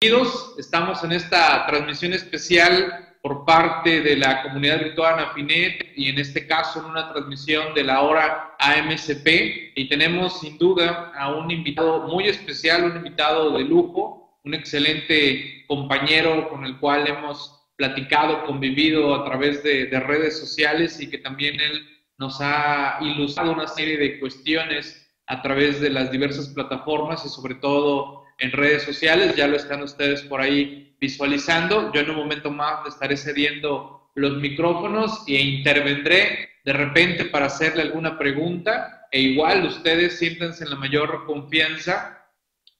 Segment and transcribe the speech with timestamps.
[0.00, 6.20] Bienvenidos, estamos en esta transmisión especial por parte de la comunidad virtual Anafinet y en
[6.20, 9.26] este caso en una transmisión de la hora AMCP
[9.74, 15.64] y tenemos sin duda a un invitado muy especial, un invitado de lujo, un excelente
[15.66, 21.18] compañero con el cual hemos platicado, convivido a través de, de redes sociales y que
[21.18, 21.88] también él
[22.18, 27.56] nos ha ilustrado una serie de cuestiones a través de las diversas plataformas y sobre
[27.56, 31.92] todo en redes sociales, ya lo están ustedes por ahí visualizando.
[31.92, 37.46] Yo en un momento más le estaré cediendo los micrófonos e intervendré de repente para
[37.46, 42.26] hacerle alguna pregunta e igual ustedes siéntense en la mayor confianza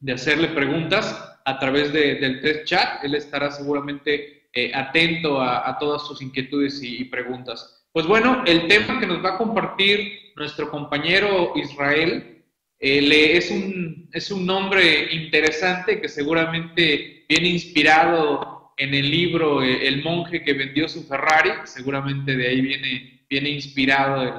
[0.00, 3.02] de hacerle preguntas a través de, del test chat.
[3.04, 7.86] Él estará seguramente eh, atento a, todas sus inquietudes y preguntas.
[7.92, 12.38] Pues bueno, el tema que nos va a compartir nuestro compañero Israel
[12.80, 19.86] eh, es, un, es un nombre interesante que seguramente viene inspirado en el libro eh,
[19.88, 24.33] El monje que vendió su Ferrari, seguramente de ahí viene, viene inspirado el,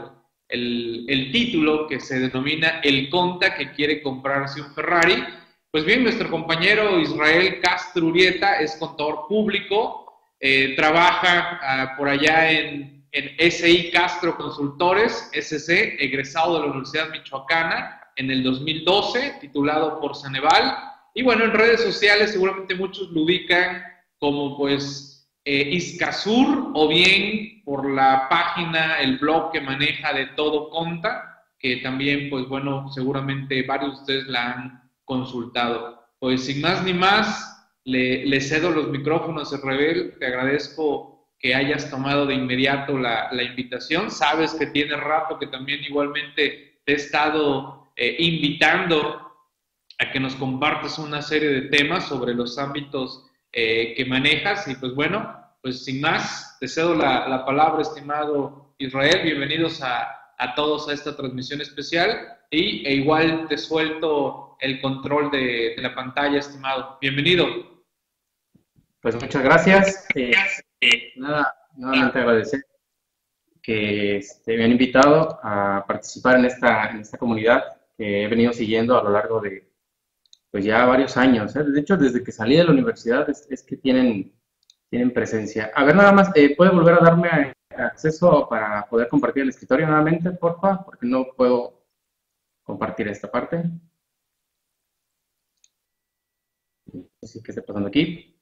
[0.47, 5.23] el, el, título que se denomina El Conta que quiere comprarse un Ferrari.
[5.71, 12.49] Pues bien, nuestro compañero Israel Castro Urieta es contador público, eh, trabaja ah, por allá
[12.49, 19.99] en, en SI Castro Consultores, SC, egresado de la Universidad Michoacana, en el 2012, titulado
[19.99, 20.75] por Ceneval.
[21.13, 23.81] Y bueno, en redes sociales seguramente muchos lo ubican
[24.17, 30.69] como pues eh, Iscasur o bien por la página, el blog que maneja de Todo
[30.69, 36.03] Conta, que también pues bueno, seguramente varios de ustedes la han consultado.
[36.19, 42.25] Pues sin más ni más, le, cedo los micrófonos, Rebel, te agradezco que hayas tomado
[42.25, 44.11] de inmediato la, la invitación.
[44.11, 49.29] Sabes que tiene rato que también igualmente te he estado eh, invitando
[49.97, 54.69] a que nos compartas una serie de temas sobre los ámbitos eh, que manejas.
[54.69, 59.19] Y pues bueno, pues sin más, te cedo la, la palabra, estimado Israel.
[59.23, 62.37] Bienvenidos a, a, todos a esta transmisión especial.
[62.49, 66.97] Y e igual te suelto el control de, de la pantalla, estimado.
[67.01, 67.47] Bienvenido.
[69.01, 70.07] Pues muchas gracias.
[70.15, 72.65] Eh, nada, nuevamente agradecer
[73.61, 78.97] que este, me han invitado a participar en esta, en esta comunidad he venido siguiendo
[78.97, 79.69] a lo largo de,
[80.51, 81.55] pues ya varios años.
[81.55, 81.63] ¿eh?
[81.63, 84.33] De hecho, desde que salí de la universidad es, es, que tienen,
[84.89, 85.71] tienen presencia.
[85.75, 89.85] A ver, nada más, eh, ¿puede volver a darme acceso para poder compartir el escritorio
[89.87, 90.83] nuevamente, porfa?
[90.83, 91.83] Porque no puedo
[92.63, 93.63] compartir esta parte.
[97.21, 98.35] Así que está pasando aquí.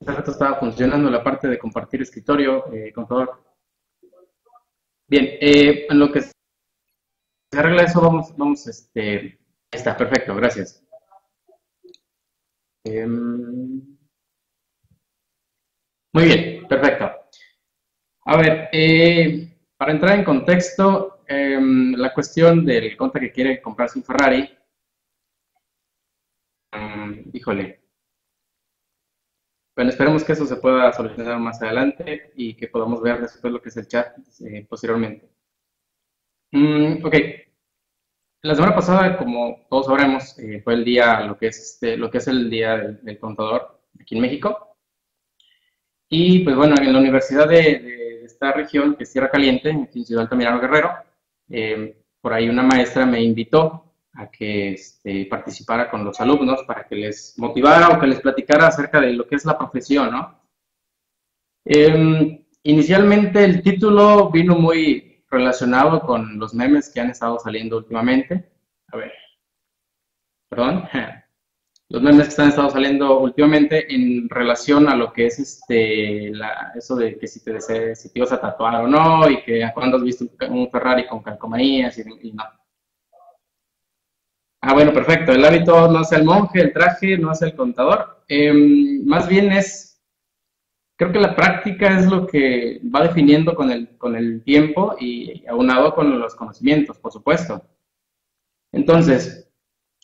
[0.00, 3.49] Hace rato estaba funcionando la parte de compartir escritorio, eh, contador.
[5.10, 6.32] Bien, eh, en lo que se
[7.52, 10.84] arregla eso, vamos, vamos, este, está, perfecto, gracias.
[12.84, 13.84] Eh, muy
[16.24, 17.10] bien, perfecto.
[18.26, 23.98] A ver, eh, para entrar en contexto, em, la cuestión del conta que quiere comprarse
[23.98, 24.48] un Ferrari,
[26.72, 27.79] um, híjole,
[29.80, 33.62] bueno, esperemos que eso se pueda solucionar más adelante y que podamos ver después lo
[33.62, 34.14] que es el chat
[34.44, 35.30] eh, posteriormente.
[36.52, 37.14] Mm, ok.
[38.42, 42.10] La semana pasada, como todos sabremos, eh, fue el día, lo que es, este, lo
[42.10, 44.76] que es el día del, del, contador aquí en México.
[46.10, 50.04] Y pues bueno, en la universidad de, de esta región, que es Tierra Caliente, en
[50.04, 50.90] Ciudad Altamirano Guerrero,
[51.48, 56.86] eh, por ahí una maestra me invitó a que este, participara con los alumnos para
[56.86, 60.40] que les motivara o que les platicara acerca de lo que es la profesión, ¿no?
[61.64, 68.50] Eh, inicialmente el título vino muy relacionado con los memes que han estado saliendo últimamente.
[68.88, 69.12] A ver,
[70.48, 70.84] perdón.
[71.92, 76.70] Los memes que han estado saliendo últimamente en relación a lo que es este, la,
[76.76, 77.60] eso de que si te,
[77.96, 81.20] si te ibas a tatuar o no, y que cuando has visto un Ferrari con
[81.20, 82.44] calcomanías y, y no.
[84.62, 85.32] Ah, bueno, perfecto.
[85.32, 88.22] El hábito no hace el monje, el traje no hace el contador.
[88.28, 88.52] Eh,
[89.04, 90.02] más bien es,
[90.96, 95.46] creo que la práctica es lo que va definiendo con el, con el tiempo y
[95.46, 97.62] aunado con los conocimientos, por supuesto.
[98.72, 99.48] Entonces,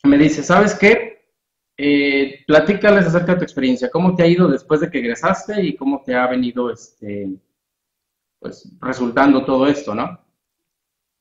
[0.03, 1.17] me dice, ¿sabes qué?
[1.77, 3.91] Eh, platícales acerca de tu experiencia.
[3.91, 7.37] ¿Cómo te ha ido después de que egresaste y cómo te ha venido este,
[8.39, 10.19] pues, resultando todo esto, ¿no?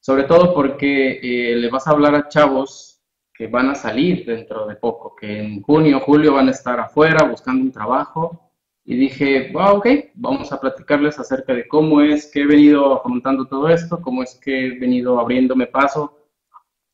[0.01, 2.96] Sobre todo porque eh, le vas a hablar a chavos
[3.37, 7.25] que van a salir dentro de poco, que en junio, julio van a estar afuera
[7.25, 8.51] buscando un trabajo.
[8.85, 13.47] Y dije, wow, ok, vamos a platicarles acerca de cómo es que he venido afrontando
[13.47, 16.17] todo esto, cómo es que he venido abriéndome paso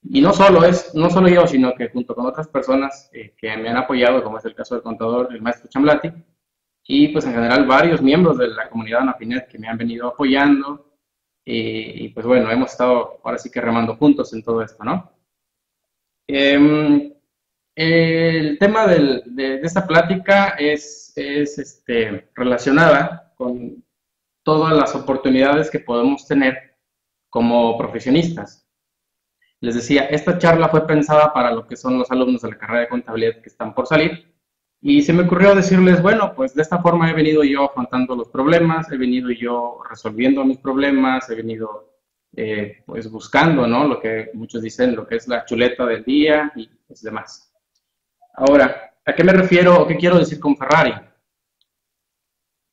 [0.03, 3.57] Y no solo, es, no solo yo, sino que junto con otras personas eh, que
[3.57, 6.11] me han apoyado, como es el caso del contador, el maestro Chamblati,
[6.85, 10.93] y pues en general varios miembros de la comunidad Anafinet que me han venido apoyando,
[11.45, 15.11] y, pues bueno, hemos estado ahora sí que remando juntos en todo esto, ¿no?
[16.29, 17.13] Em,
[17.75, 23.85] el tema de, de, esta plática es, es este, relacionada con
[24.43, 26.77] todas las oportunidades que podemos tener
[27.31, 28.67] como profesionistas.
[29.61, 32.81] Les decía, esta charla fue pensada para lo que son los alumnos de la carrera
[32.81, 34.33] de contabilidad que están por salir
[34.85, 38.29] y se me ocurrió decirles, bueno, pues de esta forma he venido yo afrontando los
[38.29, 41.92] problemas, he venido yo resolviendo mis problemas, he venido
[42.35, 43.87] eh, pues buscando, ¿no?
[43.87, 47.53] Lo que muchos dicen, lo que es la chuleta del día y pues demás.
[48.35, 50.95] Ahora, ¿a qué me refiero o qué quiero decir con Ferrari?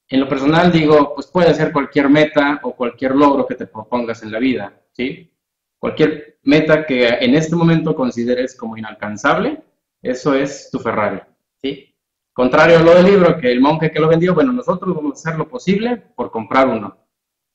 [0.08, 4.24] En lo personal digo, pues puede ser cualquier meta o cualquier logro que te propongas
[4.24, 5.32] en la vida, ¿sí?
[5.78, 9.62] Cualquier meta que en este momento consideres como inalcanzable,
[10.02, 11.22] eso es tu Ferrari,
[11.62, 11.96] ¿sí?
[12.34, 15.30] Contrario a lo del libro, que el monje que lo vendió, bueno, nosotros vamos a
[15.30, 16.98] hacer lo posible por comprar uno.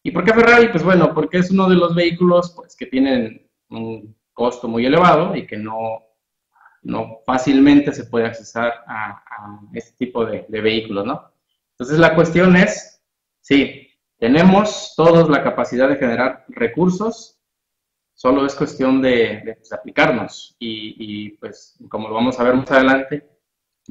[0.06, 0.68] ¿Y por qué Ferrari?
[0.68, 5.34] Pues bueno, porque es uno de los vehículos pues, que tienen un costo muy elevado
[5.34, 6.02] y que no,
[6.82, 9.22] no fácilmente se puede accesar a,
[9.72, 11.32] este tipo de, vehículos, ¿no?
[11.70, 13.02] Entonces la cuestión es,
[13.40, 17.40] sí, tenemos todos la capacidad de generar recursos,
[18.12, 23.26] solo es cuestión de, pues, aplicarnos y, pues como lo vamos a ver más adelante,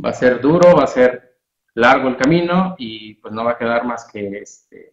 [0.04, 1.40] va a ser duro, va a ser
[1.74, 4.92] largo el camino y pues no va a quedar más que este,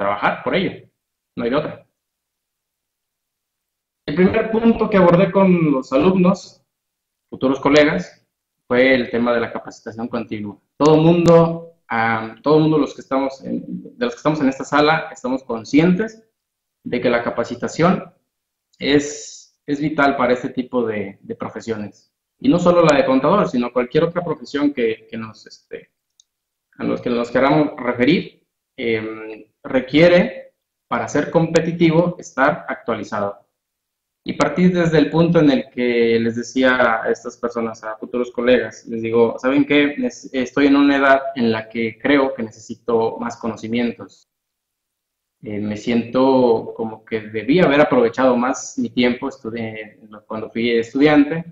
[0.00, 0.88] trabajar por ello,
[1.36, 1.86] no hay otra.
[4.06, 6.64] El primer punto que abordé con los alumnos,
[7.28, 8.26] futuros colegas,
[8.66, 10.58] fue el tema de la capacitación continua.
[10.76, 11.76] Todo mundo,
[12.42, 16.26] todo mundo los que estamos de los que estamos en esta sala, estamos conscientes
[16.82, 18.12] de que la capacitación
[18.78, 22.10] es, es vital para este tipo de profesiones
[22.40, 25.90] y no solo la de contador, sino cualquier otra profesión que, que nos, este,
[26.78, 30.54] a los que nos queramos referir, em, requiere,
[30.88, 33.46] para ser competitivo, estar actualizado.
[34.24, 38.30] Y partir desde el punto en el que les decía a estas personas, a futuros
[38.30, 39.96] colegas, les digo, ¿saben qué?
[40.32, 44.28] Estoy en una edad en la que creo que necesito más conocimientos.
[45.42, 49.30] Eh, me siento como que debía haber aprovechado más mi tiempo
[50.26, 51.44] cuando fui estudiante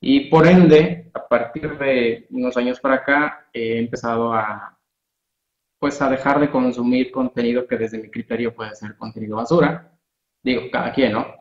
[0.00, 4.75] y por ende, a partir de unos años para acá, he empezado a,
[5.78, 9.92] pues, a dejar de consumir contenido que desde mi criterio puede ser contenido basura.
[10.42, 11.34] Digo, cada quien, ¿no?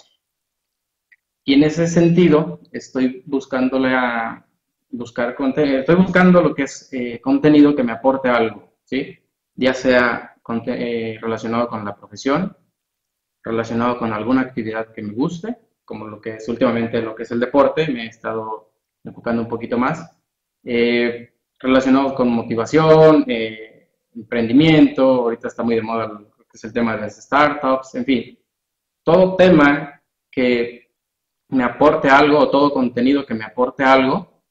[1.43, 3.93] Y en ese sentido, estoy buscándole
[4.89, 9.17] buscar contenido, estoy buscando lo que es eh, contenido que me aporte algo, ¿sí?
[9.55, 10.35] Ya sea
[10.67, 12.55] eh, relacionado con la profesión,
[13.43, 17.31] relacionado con alguna actividad que me guste, como lo que es últimamente lo que es
[17.31, 18.71] el deporte, me he estado
[19.03, 20.17] enfocando un poquito más,
[20.63, 23.23] eh, relacionados con motivación,
[24.15, 28.05] emprendimiento, ahorita está muy de moda lo que es el tema de las startups, en
[28.05, 28.39] fin,
[29.03, 30.01] todo tema
[30.31, 30.91] que
[31.49, 34.41] me aporte algo todo contenido que me aporte algo,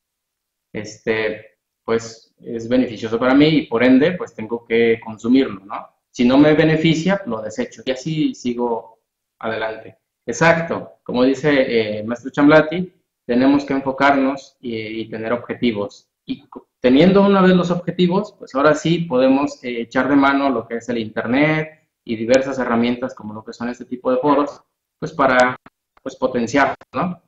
[0.73, 5.89] este, pues es beneficioso para mí y por ende, pues tengo que consumirlo, ¿no?
[6.11, 9.01] Si no me beneficia, lo desecho y así sigo
[9.39, 9.99] adelante.
[10.27, 12.93] Exacto, como dice eh, Maestro Chamblati,
[13.27, 16.09] tenemos que enfocarnos y, tener objetivos.
[16.27, 16.45] Y
[16.85, 20.77] teniendo una vez los objetivos, pues ahora sí podemos eh, echar de mano lo que
[20.77, 24.61] es el Internet y diversas herramientas como lo que son este tipo de foros,
[24.99, 25.57] pues para
[26.03, 27.23] pues, potenciar, ¿no?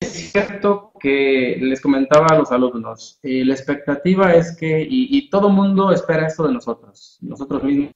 [0.00, 5.30] Es cierto que les comentaba a los alumnos, eh, la expectativa es que, y, y
[5.30, 7.92] todo mundo espera esto de nosotros, nosotros mismos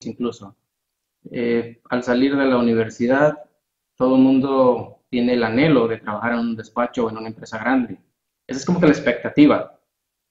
[0.00, 0.56] incluso,
[1.30, 3.44] eh, al salir de la universidad,
[3.94, 7.58] todo el mundo tiene el anhelo de trabajar en un despacho o en una empresa
[7.58, 8.00] grande.
[8.46, 9.80] Esa es como que la expectativa.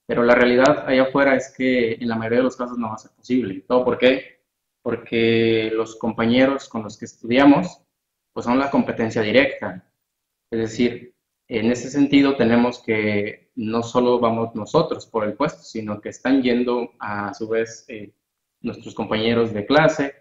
[0.07, 2.95] Pero la realidad allá afuera es que en la mayoría de los casos no va
[2.95, 3.63] a ser posible.
[3.67, 4.41] ¿Todo por qué?
[4.81, 7.81] Porque los compañeros con los que estudiamos,
[8.33, 9.89] pues son la competencia directa.
[10.51, 11.15] Es decir,
[11.47, 16.43] en ese sentido tenemos que no solo vamos nosotros por el puesto, sino que están
[16.43, 18.13] yendo a, su vez eh,
[18.61, 20.13] nuestros compañeros de clase,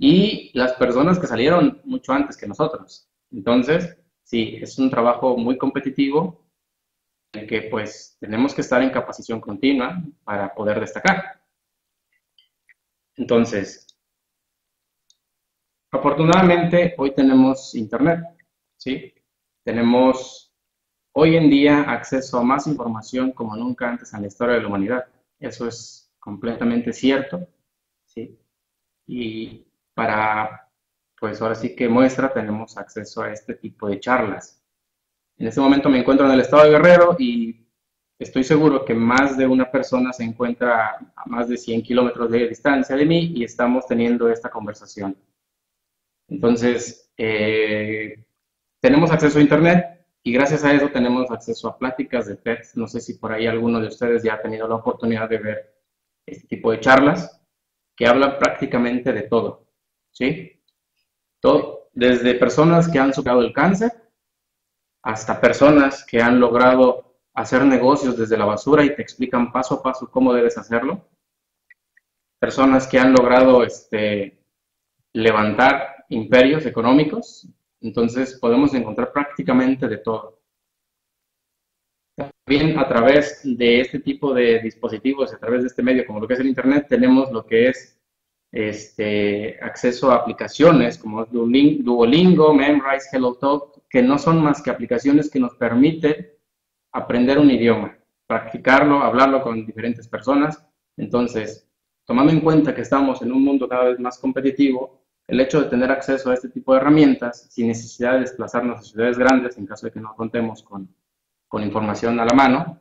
[0.00, 3.06] y las personas que salieron mucho antes que nosotros.
[3.30, 6.42] Entonces, sí, es un trabajo muy competitivo
[7.32, 11.40] que pues tenemos que estar en capacitación continua para poder destacar.
[13.16, 13.86] Entonces,
[15.90, 18.20] afortunadamente hoy tenemos internet,
[18.76, 19.14] ¿sí?
[19.64, 20.52] Tenemos
[21.12, 24.68] hoy en día acceso a más información como nunca antes en la historia de la
[24.68, 25.06] humanidad.
[25.38, 27.46] Eso es completamente cierto,
[28.06, 28.38] ¿sí?
[29.06, 30.70] Y para
[31.20, 34.59] pues ahora sí que muestra, tenemos acceso a este tipo de charlas.
[35.40, 37.66] En este momento me encuentro en el estado de Guerrero y
[38.18, 42.46] estoy seguro que más de una persona se encuentra a más de 100 kilómetros de
[42.46, 45.16] distancia de mí y estamos teniendo esta conversación.
[46.28, 48.22] Entonces, eh,
[48.80, 52.58] tenemos acceso a Internet y gracias a eso tenemos acceso a pláticas de TED.
[52.74, 55.74] No sé si por ahí alguno de ustedes ya ha tenido la oportunidad de ver
[56.26, 57.40] este tipo de charlas
[57.96, 59.66] que hablan prácticamente de todo.
[60.10, 60.62] ¿sí?
[61.94, 63.99] Desde personas que han superado el cáncer
[65.02, 69.82] hasta personas que han logrado hacer negocios desde la basura y te explican paso a
[69.82, 71.08] paso cómo debes hacerlo.
[72.38, 74.40] Personas que han logrado este,
[75.12, 77.48] levantar imperios económicos.
[77.80, 80.38] Entonces podemos encontrar prácticamente de todo.
[82.16, 86.28] También a través de este tipo de dispositivos, a través de este medio como lo
[86.28, 87.98] que es el Internet, tenemos lo que es
[88.52, 95.40] este, acceso a aplicaciones como Duolingo, Memrise, HelloTalk, que no son más que aplicaciones que
[95.40, 96.28] nos permiten
[96.92, 100.64] aprender un idioma, practicarlo, hablarlo con diferentes personas.
[100.96, 101.68] Entonces,
[102.04, 105.68] tomando en cuenta que estamos en un mundo cada vez más competitivo, el hecho de
[105.68, 109.66] tener acceso a este tipo de herramientas sin necesidad de desplazarnos a ciudades grandes en
[109.66, 110.88] caso de que no contemos con,
[111.48, 112.80] con información a la mano,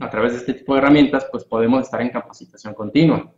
[0.00, 3.32] a través de este tipo de herramientas, pues podemos estar en capacitación continua.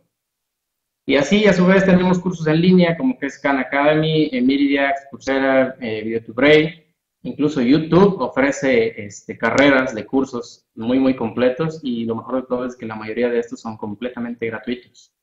[1.05, 5.07] Y así, a su vez, tenemos cursos en línea como que es Khan Academy, Miridax,
[5.09, 6.85] Coursera, eh, Video2Brain.
[7.23, 12.65] Incluso YouTube ofrece este, carreras de cursos muy, muy completos y lo mejor de todo
[12.65, 15.13] es que la mayoría de estos son completamente gratuitos.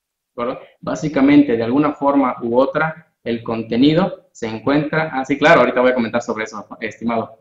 [0.80, 5.10] Básicamente, de alguna forma u otra, el contenido se encuentra...
[5.12, 7.38] Ah, sí, claro, ahorita voy a comentar sobre eso, estimado.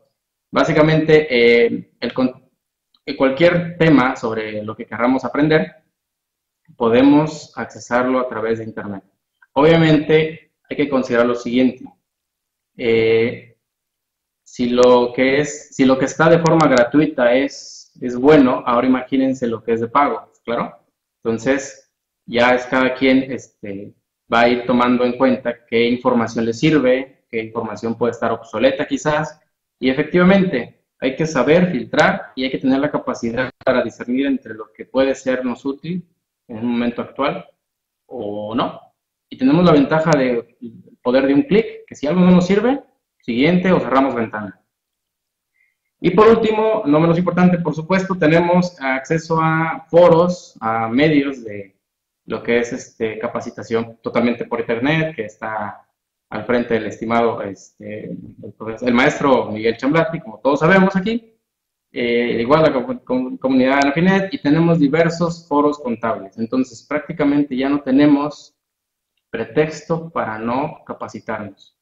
[0.51, 2.13] Básicamente, eh, el,
[3.15, 5.75] cualquier tema sobre lo que queramos aprender,
[6.75, 9.03] podemos accesarlo a través de Internet.
[9.53, 11.85] Obviamente hay que considerar lo siguiente.
[12.77, 13.57] Eh,
[14.43, 18.87] si, lo que es, si lo que está de forma gratuita es, es bueno, ahora
[18.87, 20.77] imagínense lo que es de pago, ¿claro?
[21.23, 21.91] Entonces,
[22.25, 23.93] ya es cada quien este,
[24.31, 28.85] va a ir tomando en cuenta qué información le sirve, qué información puede estar obsoleta
[28.85, 29.39] quizás,
[29.79, 34.53] y efectivamente hay que saber filtrar y hay que tener la capacidad para discernir entre
[34.53, 36.07] lo que puede sernos útil
[36.47, 37.45] en un momento actual
[38.05, 38.81] o no.
[39.29, 40.57] Y tenemos la ventaja de
[41.01, 42.81] poder de un clic, que si algo no nos sirve,
[43.19, 44.61] siguiente o cerramos ventana.
[45.99, 51.75] Y por último, no menos importante, por supuesto, tenemos acceso a foros, a medios de
[52.25, 55.87] lo que es este, capacitación totalmente por internet, que está
[56.29, 58.15] al frente del estimado este,
[58.81, 61.36] el, maestro Miguel Chamblati, como todos sabemos aquí,
[61.91, 62.73] eh, igual la
[63.39, 66.37] comunidad de Anafinet y tenemos diversos foros contables.
[66.37, 68.55] Entonces, prácticamente ya no tenemos
[69.29, 71.77] pretexto para no capacitarnos.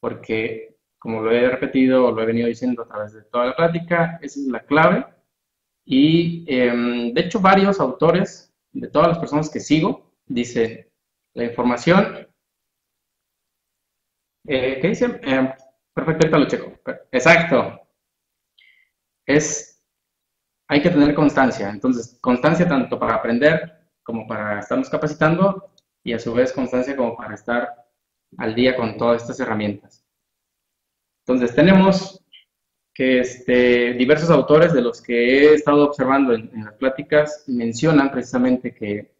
[0.00, 4.18] Porque, como lo he repetido, lo he venido diciendo a través de toda la plática,
[4.22, 5.06] esa es la clave.
[5.84, 10.86] Y, em, de hecho, varios autores, de todas las personas que sigo, dicen,
[11.34, 12.28] la información...
[14.48, 15.20] Eh, ¿Qué dicen?
[15.24, 15.54] Eh,
[15.92, 16.72] perfecto, ahorita lo checo.
[17.10, 17.85] Exacto
[19.26, 19.82] es,
[20.68, 21.68] hay que tener constancia.
[21.68, 25.72] Entonces, constancia tanto para aprender como para estarnos capacitando
[26.04, 27.68] y a su vez constancia como para estar
[28.38, 30.04] al día con todas estas herramientas.
[31.26, 32.22] Entonces, tenemos
[32.94, 38.72] que este, diversos autores de los que he estado observando en, las pláticas mencionan precisamente
[38.72, 39.14] que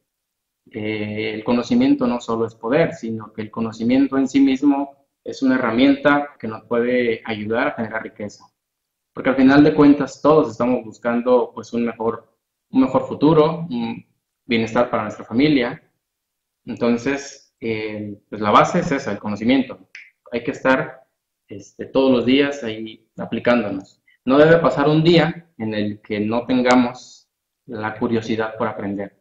[0.70, 5.56] el conocimiento no solo es poder, sino que el conocimiento en sí mismo es una
[5.56, 8.46] herramienta que nos puede ayudar a generar riqueza
[9.16, 12.30] porque al final de cuentas todos estamos buscando pues un mejor,
[12.68, 14.04] un mejor futuro, un
[14.44, 15.82] bienestar para nuestra familia.
[16.66, 19.88] Entonces, eh, pues la base es esa, el conocimiento.
[20.30, 21.06] Hay que estar
[21.48, 24.02] este, todos los días ahí aplicándonos.
[24.26, 27.26] No debe pasar un día en el que no tengamos
[27.64, 29.16] la curiosidad por aprender.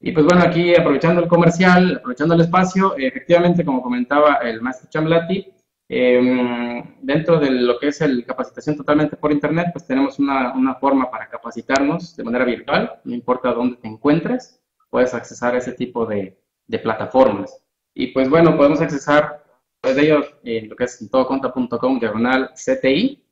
[0.00, 4.90] Y pues bueno, aquí aprovechando el comercial, aprovechando el espacio, efectivamente, como comentaba el maestro
[4.90, 5.52] Chamblati,
[5.90, 10.74] Em, dentro de lo que es el capacitación totalmente por Internet, pues tenemos una, una,
[10.74, 15.72] forma para capacitarnos de manera virtual, no importa dónde te encuentres, puedes accesar a ese
[15.72, 17.62] tipo de, de plataformas.
[17.94, 19.42] Y pues bueno, podemos accesar
[19.80, 23.24] pues, de ellos en lo que es todoconta.com diagonal CTI,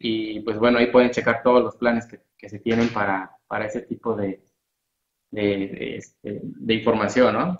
[0.00, 3.66] y pues bueno, ahí pueden checar todos los planes que, que se tienen para, para
[3.66, 4.42] ese tipo de,
[5.30, 7.56] de, de, este, de información, ¿no?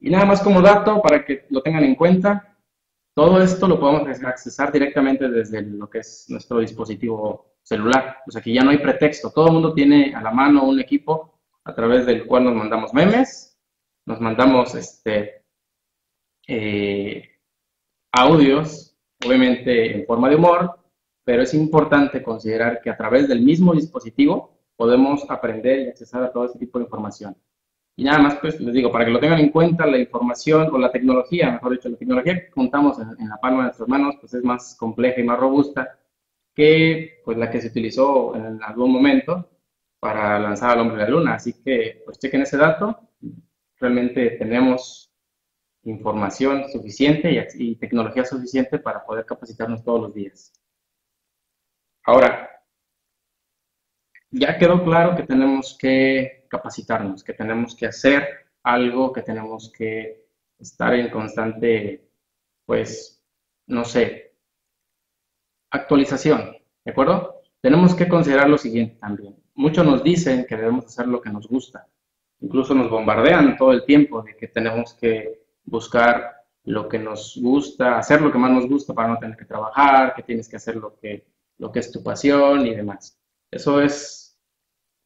[0.00, 2.56] Y nada más como dato para que lo tengan en cuenta,
[3.14, 8.18] todo esto lo podemos accesar directamente desde lo que es nuestro dispositivo celular.
[8.26, 9.30] O sea ya no hay pretexto.
[9.30, 12.94] Todo el mundo tiene a la mano un equipo a través del cual nos mandamos
[12.94, 13.58] memes,
[14.06, 15.42] nos mandamos este,
[16.46, 17.28] eh,
[18.12, 20.78] audios, obviamente en forma de humor,
[21.24, 26.32] pero es importante considerar que a través del mismo dispositivo podemos aprender y acceder a
[26.32, 27.36] todo ese tipo de información.
[27.98, 30.78] Y nada más, pues les digo, para que lo tengan en cuenta, la información o
[30.78, 34.34] la tecnología, mejor dicho, la tecnología que contamos en, la palma de nuestras manos, pues
[34.34, 35.98] es más compleja y más robusta
[36.54, 39.48] que pues, la que se utilizó en algún momento
[39.98, 41.34] para lanzar al hombre a la luna.
[41.34, 43.00] Así que, pues chequen ese dato.
[43.78, 45.10] Realmente tenemos
[45.84, 50.52] información suficiente y, y tecnología suficiente para poder capacitarnos todos los días.
[52.04, 52.50] Ahora,
[54.30, 58.28] ya quedó claro que tenemos que capacitarnos, que tenemos que hacer
[58.62, 60.26] algo, que tenemos que
[60.58, 62.08] estar en constante,
[62.64, 63.22] pues,
[63.66, 64.34] no sé,
[65.70, 67.42] actualización, ¿de acuerdo?
[67.60, 69.36] Tenemos que considerar lo siguiente también.
[69.54, 71.86] Muchos nos dicen que debemos hacer lo que nos gusta.
[72.40, 77.98] Incluso nos bombardean todo el tiempo de que tenemos que buscar lo que nos gusta,
[77.98, 80.76] hacer lo que más nos gusta para no tener que trabajar, que tienes que hacer
[80.76, 81.24] lo que,
[81.58, 83.18] lo que es tu pasión y demás.
[83.50, 84.25] Eso es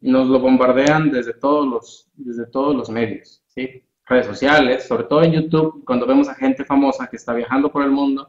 [0.01, 3.83] nos lo bombardean desde todos los, desde todos los medios, ¿sí?
[4.07, 7.85] redes sociales, sobre todo en YouTube, cuando vemos a gente famosa que está viajando por
[7.85, 8.29] el mundo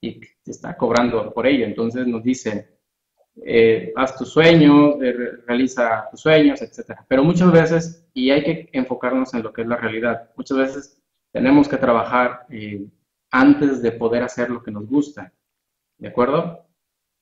[0.00, 1.66] y está cobrando por ello.
[1.66, 2.66] Entonces nos dicen,
[3.44, 5.12] eh, haz tus sueños, eh,
[5.46, 7.00] realiza tus sueños, etc.
[7.06, 11.02] Pero muchas veces, y hay que enfocarnos en lo que es la realidad, muchas veces
[11.30, 12.86] tenemos que trabajar eh,
[13.30, 15.32] antes de poder hacer lo que nos gusta,
[15.98, 16.64] ¿de acuerdo?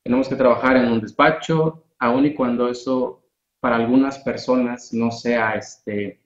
[0.05, 3.26] Tenemos que trabajar en un despacho, aun y cuando eso
[3.67, 6.21] para algunas personas no sea, este,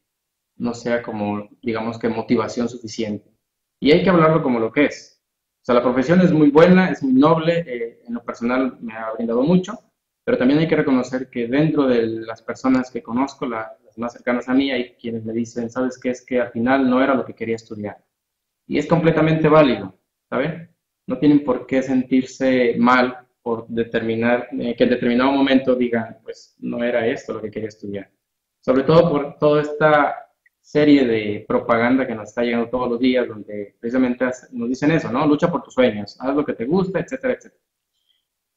[0.57, 3.33] no sea como, digamos que motivación suficiente.
[3.81, 5.25] Y hay que hablarlo como lo que es.
[5.63, 8.93] O sea, la profesión es muy buena, es muy noble, eh, en lo personal me
[8.93, 9.79] ha brindado mucho,
[10.23, 14.47] pero también hay que reconocer que dentro de las personas que conozco, las más cercanas
[14.51, 16.11] a mí, hay quienes me dicen, ¿sabes qué?
[16.11, 18.05] Es que al final no era lo que quería estudiar.
[18.67, 20.77] Y es completamente válido, ¿saben?
[21.07, 26.57] No tienen por qué sentirse mal por determinar, eh, que en determinado momento digan, pues
[26.61, 28.11] no era esto lo que quería estudiar.
[28.61, 33.27] Sobre todo por toda esta serie de propaganda que nos está llegando todos los días,
[33.27, 35.27] donde precisamente nos dicen eso, ¿no?
[35.27, 37.63] Lucha por tus sueños, haz lo que te gusta, etcétera, etcétera.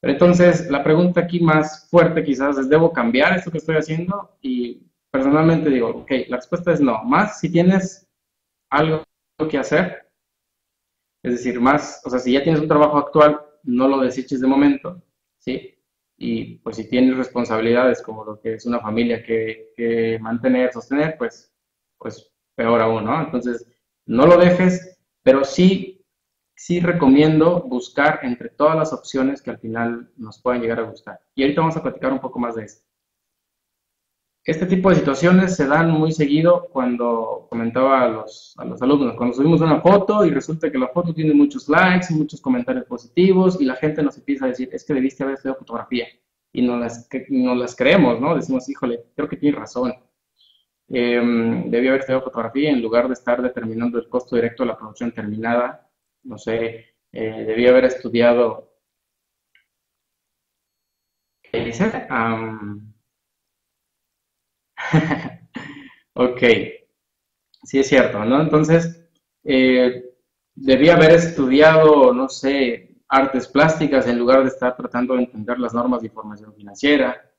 [0.02, 4.38] Pero entonces, la pregunta aquí más fuerte quizás es, ¿debo cambiar esto que estoy haciendo?
[4.42, 7.04] Y personalmente digo, ok, la respuesta es no.
[7.06, 8.06] Más si tienes
[8.70, 9.04] algo
[9.50, 10.12] que hacer,
[11.24, 14.48] es decir, más, o sea, si ya tienes un trabajo actual, no lo deseches de
[14.48, 15.02] momento,
[15.38, 15.76] ¿sí?
[16.18, 21.54] Y pues si tienes responsabilidades como lo que es una familia que, mantener, sostener, pues,
[21.98, 23.22] pues peor aún, ¿no?
[23.22, 23.68] Entonces,
[24.06, 26.06] no lo dejes, pero sí,
[26.56, 31.20] sí recomiendo buscar entre todas las opciones que al final nos puedan llegar a gustar.
[31.36, 32.86] Y ahorita vamos a platicar un poco más de esto.
[34.46, 39.16] Este tipo de situaciones se dan muy seguido cuando comentaba a los, a los alumnos,
[39.16, 42.86] cuando subimos una foto y resulta que la foto tiene muchos likes y muchos comentarios
[42.86, 46.08] positivos y la gente nos empieza a decir, es que debiste haber estudiado fotografía.
[46.52, 48.36] Y no las, no las creemos, ¿no?
[48.36, 49.94] Decimos, híjole, creo que tiene razón.
[50.90, 54.78] Eh, debí haber estudiado fotografía en lugar de estar determinando el costo directo de la
[54.78, 55.90] producción terminada.
[56.24, 58.74] No sé, eh, debí haber estudiado...
[61.42, 62.08] ¿Qué dice?
[66.14, 66.42] ok,
[67.64, 68.42] sí es cierto, ¿no?
[68.42, 69.06] Entonces,
[69.44, 70.04] eh,
[70.56, 75.74] debía haber estudiado, no sé, artes plásticas en lugar de estar tratando de entender las
[75.74, 77.30] normas de información financiera.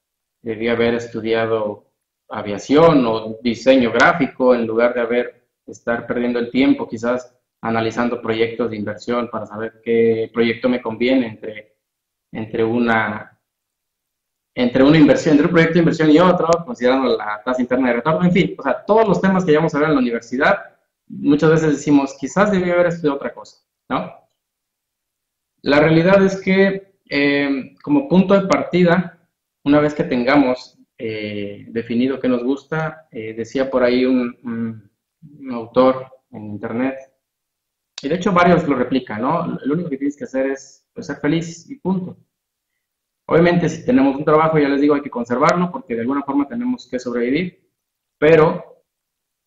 [0.42, 1.90] Debía haber estudiado
[2.28, 8.70] aviación o diseño gráfico en lugar de haber estar perdiendo el tiempo quizás analizando proyectos
[8.70, 11.76] de inversión para saber qué proyecto me conviene entre,
[12.30, 13.33] entre una
[14.54, 17.94] entre una inversión, entre un proyecto de inversión y otro, considerando la tasa interna de
[17.94, 20.00] retorno, en fin, o sea, todos los temas que ya vamos a ver en la
[20.00, 20.58] universidad,
[21.08, 24.12] muchas veces decimos, quizás debía haber estudiado otra cosa, ¿no?
[25.62, 29.18] La realidad es que eh, como punto de partida,
[29.64, 34.90] una vez que tengamos eh, definido qué nos gusta, eh, decía por ahí un,
[35.50, 36.96] autor en internet,
[38.02, 39.58] y de hecho varios lo replican, ¿no?
[39.64, 42.18] Lo único que tienes que hacer es pues, ser feliz y punto.
[43.26, 46.46] Obviamente, si tenemos un trabajo, ya les digo, hay que conservarlo porque de alguna forma
[46.46, 47.70] tenemos que sobrevivir,
[48.18, 48.84] pero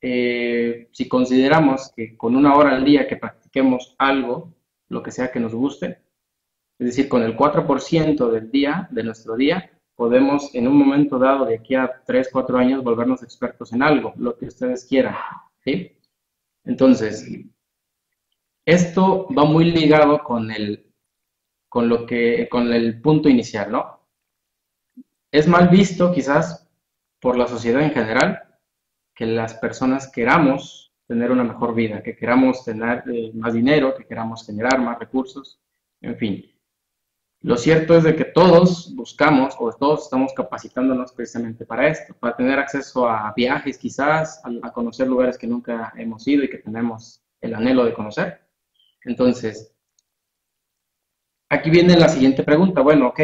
[0.01, 4.53] eh, si consideramos que con una hora al día que practiquemos algo,
[4.89, 6.01] lo que sea que nos guste,
[6.79, 11.45] es decir, con el 4% del día, de nuestro día, podemos en un momento dado,
[11.45, 15.15] de aquí a 3, 4 años, volvernos expertos en algo, lo que ustedes quieran.
[15.63, 15.97] ¿sí?
[16.63, 17.27] Entonces,
[18.65, 20.86] esto va muy ligado con el
[21.69, 23.99] con lo que, con el punto inicial, ¿no?
[25.31, 26.69] Es mal visto quizás
[27.19, 28.43] por la sociedad en general
[29.13, 34.05] que las personas queramos tener una mejor vida, que queramos tener eh, más dinero, que
[34.05, 35.59] queramos generar más recursos,
[36.01, 36.45] en fin.
[37.41, 42.35] Lo cierto es de que todos buscamos o todos estamos capacitándonos precisamente para esto, para
[42.35, 47.23] tener acceso a viajes quizás, a, conocer lugares que nunca hemos ido y que tenemos
[47.39, 48.41] el anhelo de conocer.
[49.03, 49.76] Entonces,
[51.49, 52.81] aquí viene la siguiente pregunta.
[52.81, 53.21] Bueno, ok,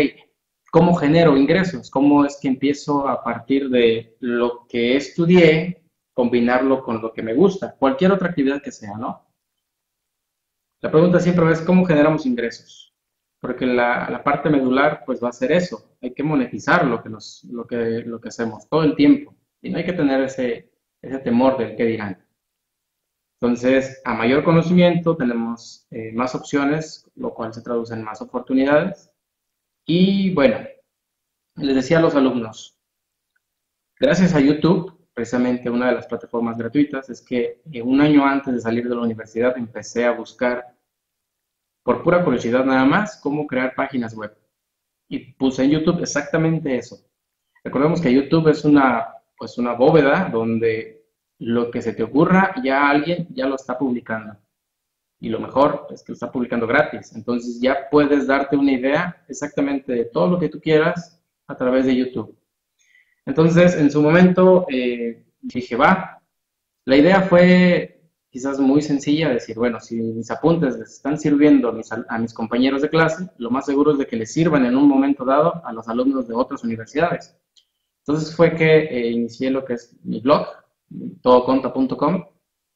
[0.72, 1.90] ¿cómo genero ingresos?
[1.90, 5.84] ¿Cómo es que empiezo a partir de lo que estudié,
[6.14, 7.76] combinarlo con lo que me gusta?
[7.78, 9.28] Cualquier otra actividad que sea, ¿no?
[10.82, 12.84] La pregunta siempre es, ¿cómo generamos ingresos?
[13.44, 17.44] porque la, parte medular pues va a ser eso, hay que monetizar lo que, nos,
[17.52, 21.20] lo, que, lo que hacemos todo el tiempo y no hay que tener ese, ese
[21.20, 22.23] temor del que dirán.
[23.44, 29.12] Entonces, a mayor conocimiento tenemos eh, más opciones, lo cual se traduce en más oportunidades.
[29.86, 30.60] Y bueno,
[31.58, 32.80] les decía a los alumnos,
[34.00, 38.54] gracias a YouTube, precisamente una de las plataformas gratuitas, es que eh, un año antes
[38.54, 40.78] de salir de la universidad empecé a buscar
[41.84, 44.34] por pura curiosidad nada más, cómo crear páginas web.
[45.10, 47.06] Y puse en YouTube exactamente eso.
[47.62, 49.06] Recordemos que YouTube es una,
[49.38, 51.03] pues una bóveda donde
[51.44, 54.38] lo que se te ocurra ya alguien ya lo está publicando.
[55.20, 57.14] Y lo mejor es que lo está publicando gratis.
[57.16, 61.86] Entonces ya puedes darte una idea exactamente de todo lo que tú quieras a través
[61.86, 62.38] de YouTube.
[63.26, 66.22] Entonces, en su momento eh, dije, va.
[66.86, 71.70] La idea fue quizás muy sencilla, decir, bueno, si mis apuntes les están sirviendo
[72.10, 74.88] a mis, compañeros de clase, lo más seguro es de que les sirvan en un
[74.88, 77.36] momento dado a los alumnos de otras universidades.
[78.00, 80.48] Entonces fue que eh, inicié lo que es mi blog,
[81.22, 82.26] todoconta.com,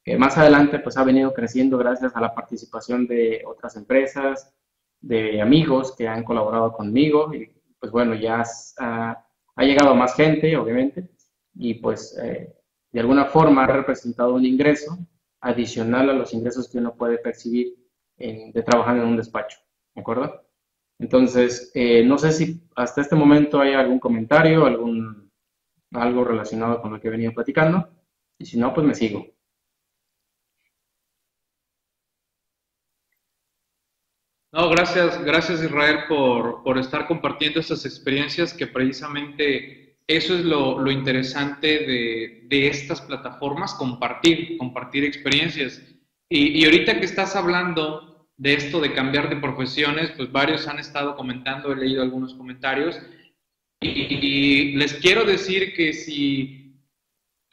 [0.04, 4.54] que más adelante pues ha venido creciendo gracias a la participación de otras empresas,
[5.02, 8.44] de amigos que han colaborado conmigo y pues bueno, ya
[8.80, 9.24] ha,
[9.58, 11.10] llegado más gente, obviamente,
[11.56, 12.54] y pues eh,
[12.92, 14.98] de alguna forma ha representado un ingreso
[15.42, 17.76] adicional a los ingresos que uno puede percibir
[18.18, 19.60] de trabajar en un despacho,
[19.94, 20.48] ¿de acuerdo?
[21.00, 25.32] Entonces, eh, no sé si hasta este momento hay algún comentario, algún,
[25.92, 27.90] algo relacionado con lo que he venido platicando,
[28.40, 29.26] y si no, pues me sigo.
[34.54, 40.90] No, gracias, gracias Israel por, por estar compartiendo estas experiencias que precisamente eso es lo,
[40.90, 45.82] interesante de, estas plataformas, compartir, compartir experiencias.
[46.30, 51.18] Y, ahorita que estás hablando de esto de cambiar de profesiones, pues varios han estado
[51.18, 52.98] comentando, he leído algunos comentarios,
[53.82, 56.67] y, les quiero decir que si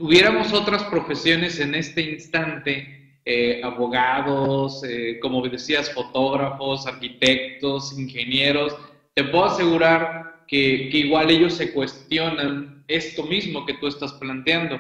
[0.05, 8.77] tuviéramos otras profesiones en este instante, eh, abogados, eh, como decías, fotógrafos, arquitectos, ingenieros,
[9.15, 14.79] te puedo asegurar que, igual ellos se cuestionan esto mismo que tú estás planteando,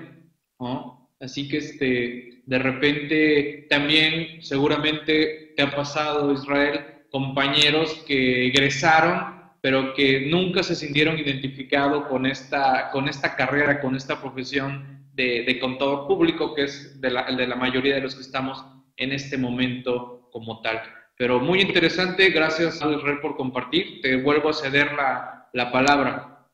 [1.20, 9.94] Así que este, de repente también seguramente te ha pasado, Israel, compañeros que egresaron, pero
[9.94, 16.06] que nunca se sintieron identificados con esta, con esta carrera, con esta profesión de, contador
[16.06, 18.64] público, que es de la, de la mayoría de los que estamos
[18.96, 20.82] en este momento como tal.
[21.16, 24.00] Pero muy interesante, gracias Israel por compartir.
[24.00, 26.48] Te vuelvo a ceder la, la palabra.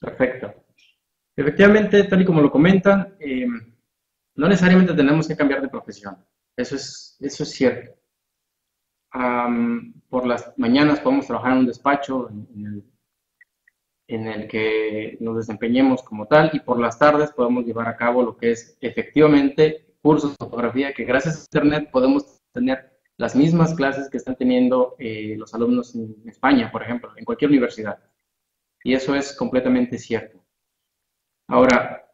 [0.00, 0.54] Perfecto.
[1.36, 3.46] Efectivamente, tal y como lo comentan, eh,
[4.36, 6.16] no necesariamente tenemos que cambiar de profesión.
[6.56, 7.95] Eso es, eso es cierto.
[10.08, 12.84] Por las mañanas podemos trabajar en un despacho en, el,
[14.08, 18.22] en, el, que nos desempeñemos como tal y por las tardes podemos llevar a cabo
[18.22, 23.74] lo que es efectivamente cursos de fotografía que gracias a Internet podemos tener las mismas
[23.74, 27.98] clases que están teniendo eh, los alumnos en España, por ejemplo, en cualquier universidad.
[28.84, 30.44] Y eso es completamente cierto.
[31.48, 32.12] Ahora,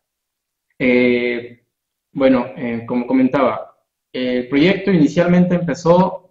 [0.79, 1.67] eh,
[2.13, 3.77] bueno, eh, como comentaba,
[4.13, 6.22] el proyecto inicialmente empezó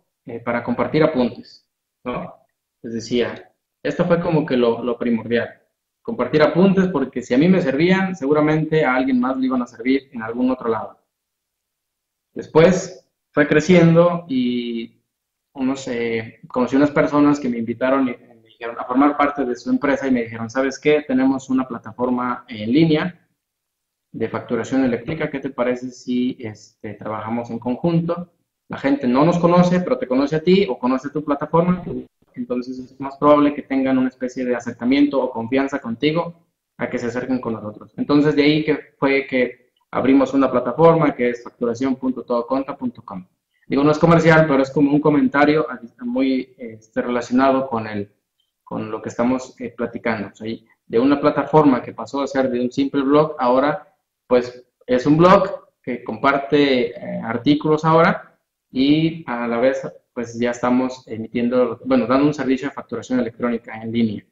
[0.44, 1.68] para compartir apuntes,
[2.04, 2.36] ¿no?
[2.84, 3.52] Les decía,
[3.84, 5.62] esto fue como que lo, primordial.
[6.02, 9.68] Compartir apuntes porque si a mí me servían, seguramente a alguien más le iban a
[9.68, 11.00] servir en algún otro lado.
[12.34, 15.02] Después fue creciendo y
[15.54, 19.56] unos, eh, conocí unas personas que me invitaron y me dijeron a formar parte de
[19.56, 21.04] su empresa y me dijeron, ¿sabes qué?
[21.08, 23.28] Tenemos una plataforma en línea
[24.12, 28.32] de facturación eléctrica, ¿qué te parece si este, trabajamos en conjunto?
[28.72, 31.84] La gente no nos conoce, pero te conoce a ti o conoce tu plataforma,
[32.36, 36.34] entonces es más probable que tengan una especie de acercamiento o confianza contigo
[36.78, 37.92] a que se acerquen con nosotros.
[37.98, 43.28] Entonces de ahí que fue que abrimos una plataforma que es facturación.todoconta.com.
[43.68, 45.68] Digo, no es comercial, pero es como un comentario
[46.06, 48.10] muy este, relacionado con, el,
[48.64, 50.32] con lo que estamos eh, platicando.
[50.88, 53.94] de una plataforma que pasó a ser de un simple blog, ahora
[54.28, 58.31] pues es un blog que comparte eh, artículos ahora
[58.72, 59.82] y a la vez
[60.14, 64.26] pues ya estamos emitiendo, bueno, dando un servicio de facturación electrónica en línea.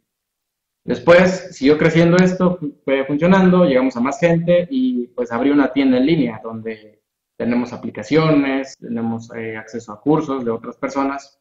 [0.83, 5.97] Después siguió creciendo esto, fue funcionando, llegamos a más gente y pues abrí una tienda
[5.97, 7.01] en línea donde
[7.37, 11.39] tenemos aplicaciones, tenemos eh, acceso a cursos de otras personas,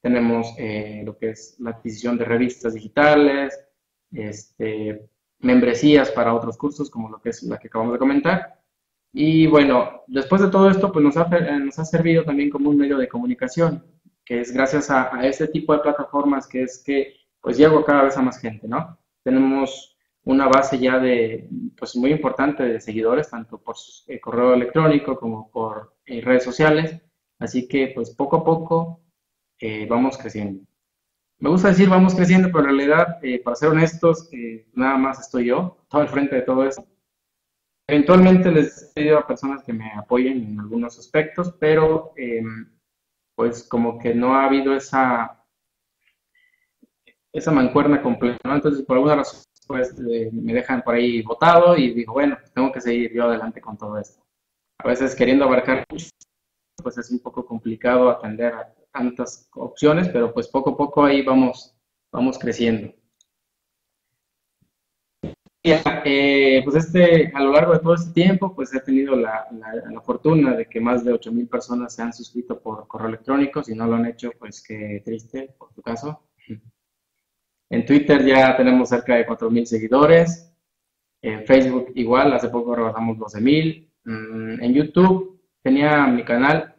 [0.00, 3.58] tenemos eh, lo que es la adquisición de revistas digitales,
[4.12, 5.08] este,
[5.40, 8.60] membresías para otros cursos como lo que es la que acabamos de comentar.
[9.12, 12.70] Y bueno, después de todo esto, pues nos ha, eh, nos ha servido también como
[12.70, 13.84] un medio de comunicación,
[14.24, 18.02] que es gracias a, a este tipo de plataformas que es que pues llego cada
[18.02, 18.98] vez a más gente, ¿no?
[19.22, 23.76] Tenemos una base ya de, pues muy importante de seguidores, tanto por
[24.08, 27.00] eh, correo electrónico como por eh, redes sociales,
[27.38, 29.00] así que pues poco a poco
[29.88, 30.62] vamos creciendo.
[31.38, 34.28] Me gusta decir vamos creciendo, pero en realidad, para ser honestos,
[34.74, 36.86] nada más estoy yo, todo al frente de todo eso.
[37.88, 42.68] Eventualmente les he pedido a personas que me apoyen en algunos aspectos, pero em,
[43.36, 45.44] pues como que no ha habido esa
[47.32, 48.54] esa mancuerna completa.
[48.54, 52.72] Entonces, por alguna razón, pues eh, me dejan por ahí votado y digo, bueno, tengo
[52.72, 54.24] que seguir yo adelante con todo esto.
[54.78, 55.84] A veces queriendo abarcar
[56.82, 61.22] pues es un poco complicado atender a tantas opciones, pero pues poco a poco ahí
[61.22, 61.74] vamos,
[62.12, 62.92] vamos creciendo.
[65.68, 69.48] Eh, pues este, a lo largo de todo este tiempo, pues he tenido la,
[69.92, 73.64] la, fortuna de que más de 8.000 personas se han suscrito por correo electrónico.
[73.64, 76.22] Si no lo han hecho, pues qué triste por tu caso.
[77.68, 80.52] En Twitter ya tenemos cerca de 4.000 seguidores.
[81.20, 83.90] En Facebook igual, hace poco rebasamos 12.000.
[84.04, 86.76] Mm, en YouTube tenía mi canal.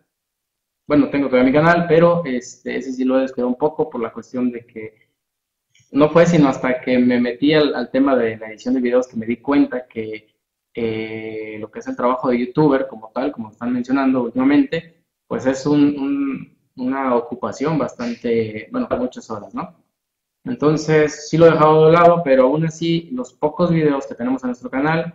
[0.88, 4.02] Bueno, tengo todavía mi canal, pero este, ese sí lo he descuidado un poco por
[4.02, 5.07] la cuestión de que
[5.92, 9.18] no fue sino hasta que me metí al, tema de la edición de videos que
[9.18, 10.28] me di cuenta que
[10.74, 15.46] eh, lo que es el trabajo de youtuber como tal, como están mencionando últimamente, pues
[15.46, 19.76] es una ocupación bastante, bueno, muchas horas, ¿no?
[20.44, 24.44] Entonces, sí lo he dejado de lado, pero aún así, los pocos videos que tenemos
[24.44, 25.14] en nuestro canal,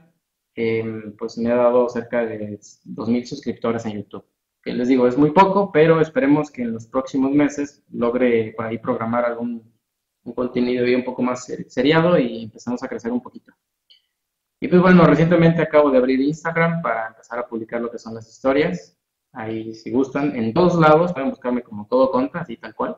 [0.55, 4.25] em, pues me ha dado cerca de 2.000 suscriptores en YouTube.
[4.63, 8.67] Que les digo, es muy poco, pero esperemos que en los próximos meses logre por
[8.67, 9.73] ahí programar algún
[10.25, 13.53] un contenido un poco más seriado y empezamos a crecer un poquito.
[14.61, 18.15] Y pues bueno, recientemente acabo de abrir Instagram para empezar a publicar lo que son
[18.15, 18.97] las historias.
[19.33, 22.97] Ahí, si gustan, en todos lados pueden buscarme como todo contra, así tal cual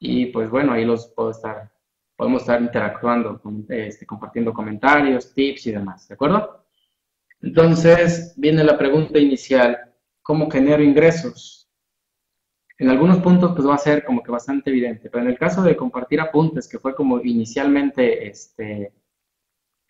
[0.00, 1.70] y pues bueno, ahí los puedo estar,
[2.16, 6.64] podemos estar interactuando, este, compartiendo comentarios, tips y demás, ¿de acuerdo?
[7.42, 9.78] Entonces viene la pregunta inicial,
[10.22, 11.59] ¿cómo genero ingresos?
[12.80, 15.62] En algunos puntos pues va a ser como que bastante evidente, pero en el caso
[15.62, 18.94] de compartir apuntes, que fue como inicialmente este,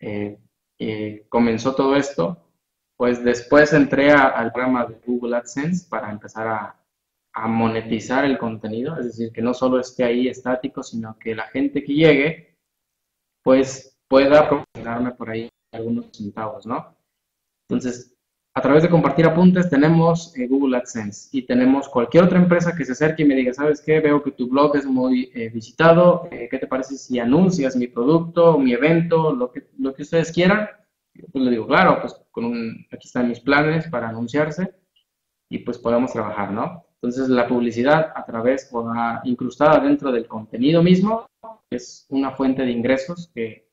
[0.01, 0.37] eh,
[0.77, 2.49] eh, comenzó todo esto,
[2.97, 6.83] pues después entré al programa de Google AdSense para empezar a,
[7.33, 11.47] a monetizar el contenido, es decir, que no solo esté ahí estático, sino que la
[11.47, 12.57] gente que llegue,
[13.41, 16.93] pues pueda proporcionarme por ahí algunos centavos, ¿no?
[17.69, 18.17] Entonces,
[18.53, 22.83] a través de compartir apuntes tenemos eh, Google AdSense y tenemos cualquier otra empresa que
[22.83, 23.99] se acerque y me diga, ¿sabes qué?
[23.99, 27.87] Veo que tu blog es muy eh, visitado, eh, ¿qué te parece si anuncias mi
[27.87, 30.69] producto, mi evento, lo que, lo que ustedes quieran?
[31.31, 32.53] Pues le digo, claro, pues con
[32.91, 34.73] aquí están mis planes para anunciarse
[35.49, 36.85] y pues podemos trabajar, ¿no?
[37.01, 38.85] Entonces, la publicidad a través o
[39.23, 41.25] incrustada dentro del contenido mismo
[41.69, 43.67] es una fuente de ingresos que,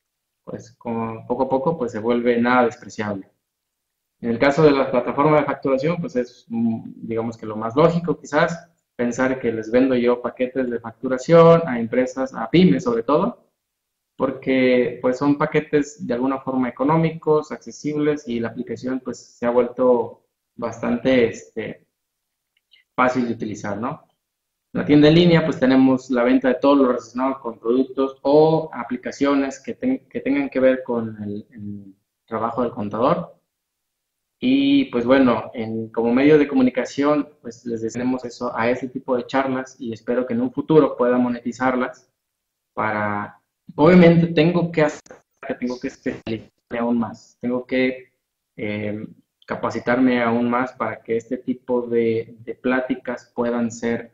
[0.45, 3.29] pues, poco a poco, pues, se vuelve nada despreciable.
[4.21, 7.77] En el caso de la plataforma de facturación, pues es, mm, digamos que lo más
[7.77, 13.05] lógico quizás, pensar que les vendo yo paquetes de facturación a empresas, a pymes sobre
[13.05, 13.49] todo,
[14.17, 19.51] porque pues son paquetes de alguna forma económicos, accesibles y la aplicación pues se ha
[19.51, 20.25] vuelto
[20.57, 21.87] bastante este,
[22.97, 24.09] fácil de utilizar, ¿no?
[24.73, 28.19] En la tienda en línea, pues tenemos la venta de todo lo relacionado con productos
[28.23, 29.79] o aplicaciones que,
[30.11, 31.95] que tengan que ver con el,
[32.27, 33.38] trabajo del contador.
[34.41, 39.17] Y pues bueno, en, como medio de comunicación, pues les deseamos eso a ese tipo
[39.17, 42.09] de charlas y espero que en un futuro pueda monetizarlas
[42.73, 43.41] para,
[43.75, 45.17] obviamente tengo que hacer,
[45.59, 48.13] tengo que especializarme aún más, tengo que
[48.57, 49.07] eh,
[49.45, 54.13] capacitarme aún más para que este tipo de, pláticas puedan ser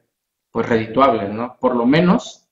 [0.50, 1.58] pues redituables, ¿no?
[1.60, 2.48] Por lo menos,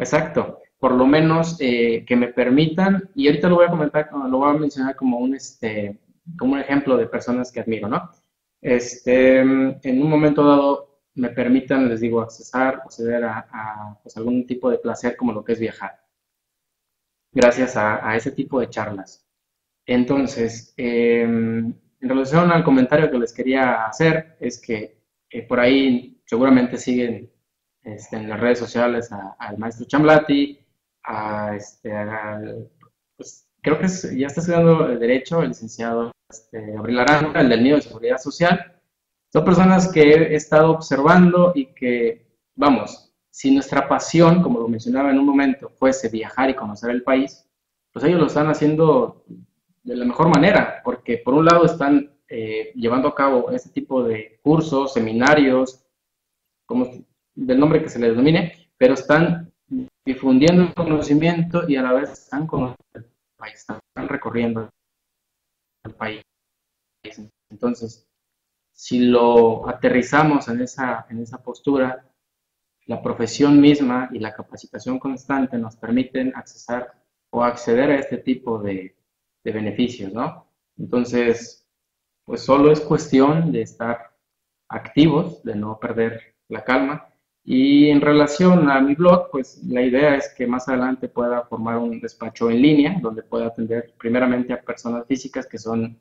[0.00, 4.38] exacto, por lo menos eh, que me permitan, y ahorita lo voy a comentar, lo
[4.38, 5.98] voy a mencionar como un, este,
[6.38, 8.10] como un ejemplo de personas que admiro, ¿no?
[8.60, 14.46] Este, en un momento dado me permitan, les digo, accesar, acceder a, a pues, algún
[14.46, 16.00] tipo de placer como lo que es viajar.
[17.32, 19.26] gracias a, ese tipo de charlas.
[19.86, 24.98] Entonces, em, en relación al comentario que les quería hacer, es que
[25.30, 27.30] eh, por ahí seguramente siguen
[27.82, 30.58] este, en las redes sociales al maestro Chamblati,
[31.04, 31.92] a, este,
[33.16, 37.76] pues, creo que ya está estudiando Derecho, el licenciado este, Abril Aranda, el del Nido
[37.76, 38.72] de Seguridad Social.
[39.32, 45.10] Son personas que he estado observando y que, vamos, si nuestra pasión, como lo mencionaba
[45.10, 47.48] en un momento, fuese viajar y conocer el país,
[47.90, 49.24] pues ellos lo están haciendo
[49.82, 54.04] de la mejor manera, porque por un lado están eh, llevando a cabo este tipo
[54.04, 55.84] de cursos, seminarios,
[56.66, 56.90] como
[57.34, 59.50] del nombre que se les denomine, pero están
[60.04, 63.13] difundiendo el conocimiento y a la vez están conociendo el
[63.52, 64.70] están recorriendo
[65.84, 66.22] el país.
[67.50, 68.08] Entonces,
[68.72, 72.08] si lo aterrizamos en esa, en esa postura,
[72.86, 76.92] la profesión misma y la capacitación constante nos permiten accesar
[77.30, 78.96] o acceder a este tipo de,
[79.42, 80.46] de beneficios, ¿no?
[80.76, 81.66] Entonces,
[82.24, 84.16] pues solo es cuestión de estar
[84.68, 87.13] activos, de no perder la calma
[87.44, 91.76] y en relación a mi blog, pues la idea es que más adelante pueda formar
[91.76, 96.00] un despacho en línea donde pueda atender primeramente a personas físicas que son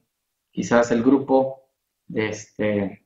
[0.51, 1.69] quizás el grupo
[2.07, 3.05] de este...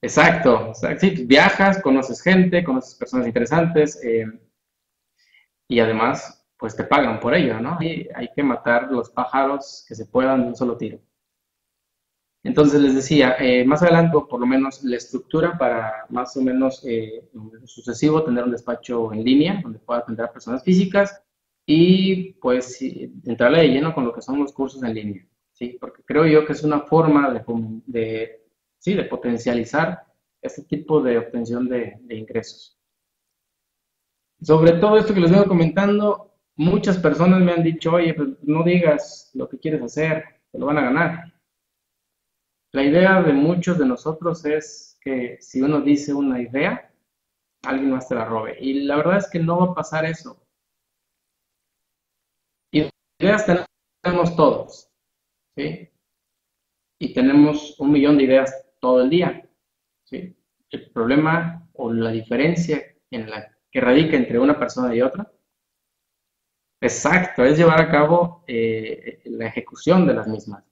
[0.00, 4.26] Exacto, sí, viajas, conoces gente, conoces personas interesantes eh,
[5.68, 7.78] y además pues te pagan por ello, ¿no?
[7.80, 11.00] Hay que matar los pájaros que se puedan de un solo tiro.
[12.46, 16.80] Entonces les decía, eh, más adelante, por lo menos la estructura para más o menos
[16.86, 17.28] eh,
[17.64, 21.20] sucesivo tener un despacho en línea donde pueda atender a personas físicas
[21.66, 25.76] y pues entrarle de lleno con lo que son los cursos en línea, ¿sí?
[25.80, 27.42] Porque creo yo que es una forma de,
[27.86, 28.44] de,
[28.78, 28.94] ¿sí?
[28.94, 30.04] de potencializar
[30.40, 32.78] este tipo de obtención de, de ingresos.
[34.40, 38.62] Sobre todo esto que les vengo comentando, muchas personas me han dicho, oye, pues no
[38.62, 41.35] digas lo que quieres hacer, te lo van a ganar.
[42.72, 46.92] La idea de muchos de nosotros es que si uno dice una idea,
[47.62, 48.56] alguien más te la robe.
[48.60, 50.42] Y la verdad es que no va a pasar eso.
[53.18, 53.46] Ideas
[54.02, 54.90] tenemos todos,
[55.56, 55.88] ¿sí?
[56.98, 59.48] Y tenemos un millón de ideas todo el día.
[60.10, 65.30] El problema o la diferencia que radica entre una persona y otra,
[66.80, 70.65] exacto, es llevar a cabo eh, la ejecución de las mismas.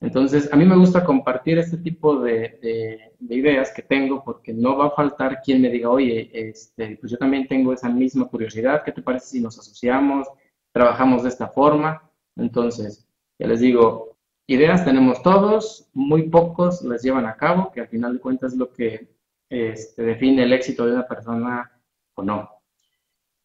[0.00, 4.86] Entonces, a mí me gusta compartir este tipo de, ideas que tengo porque no va
[4.86, 8.92] a faltar quien me diga, oye, este, pues yo también tengo esa misma curiosidad, ¿qué
[8.92, 10.28] te parece si nos asociamos,
[10.72, 12.08] trabajamos de esta forma?
[12.36, 13.08] Entonces,
[13.38, 18.14] ya les digo, ideas tenemos todos, muy pocos las llevan a cabo, que al final
[18.14, 19.08] de cuentas es lo que
[19.50, 21.72] este, define el éxito de una persona
[22.14, 22.50] o no.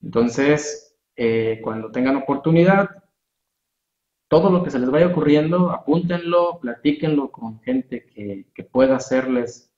[0.04, 3.03] Entonces, eh, cuando tengan oportunidad,
[4.34, 9.72] todo lo que se les vaya ocurriendo, apúntenlo, platíquenlo con gente que, pueda hacerles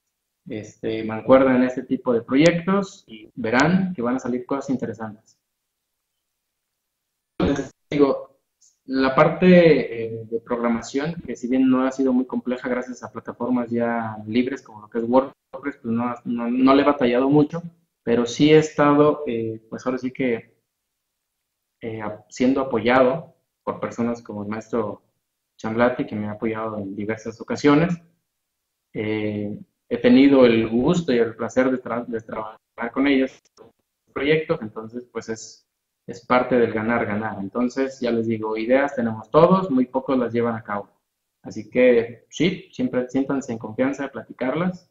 [0.47, 5.37] este, mancuerda en este tipo de proyectos y verán que van a salir cosas interesantes.
[7.89, 8.39] Digo,
[8.85, 13.11] la parte eh, de programación, que si bien no ha sido muy compleja gracias a
[13.11, 17.61] plataformas ya libres como lo que es WordPress, pues no, le he batallado mucho,
[18.03, 20.55] pero sí he estado, eh, pues ahora sí que
[21.81, 23.34] eh, siendo apoyado
[23.65, 25.01] por personas como el maestro
[25.57, 27.97] Chamblati, que me ha apoyado en diversas ocasiones.
[28.93, 35.05] Eh, he tenido el gusto y el placer de, trabajar con ellos en proyectos, entonces
[35.11, 35.67] pues es,
[36.07, 37.39] es parte del ganar-ganar.
[37.39, 40.89] Entonces, ya les digo, ideas tenemos todos, muy pocos las llevan a cabo.
[41.41, 44.89] Así que sí, siempre siéntanse en confianza de platicarlas.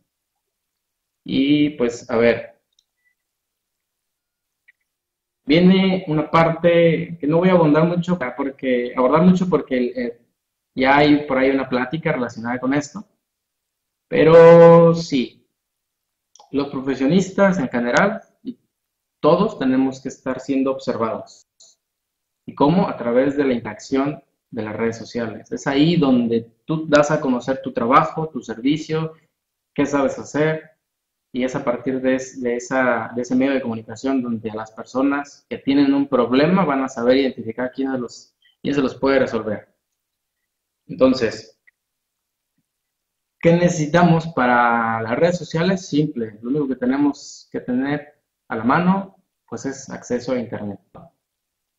[1.25, 2.54] Y pues, a ver,
[5.45, 10.21] viene una parte que no voy a abordar mucho porque, abordar mucho porque eh,
[10.75, 13.05] ya hay por ahí una plática relacionada con esto.
[14.09, 15.47] Pero sí,
[16.51, 18.23] los profesionistas en general,
[19.21, 21.47] todos tenemos que estar siendo observados.
[22.47, 22.89] ¿Y cómo?
[22.89, 25.51] A través de la interacción de las redes sociales.
[25.51, 29.15] Es ahí donde tú das a conocer tu trabajo, tu servicio,
[29.75, 30.74] qué sabes hacer,
[31.35, 36.07] y es a partir de, ese medio de comunicación donde las personas que tienen un
[36.07, 39.69] problema van a saber identificar quién, de los, quién se los puede resolver.
[40.87, 41.61] Entonces,
[43.41, 45.85] ¿qué necesitamos para las redes sociales?
[45.85, 48.15] Simple, lo único que tenemos que tener
[48.47, 49.17] a la mano
[49.49, 50.79] pues es acceso a Internet.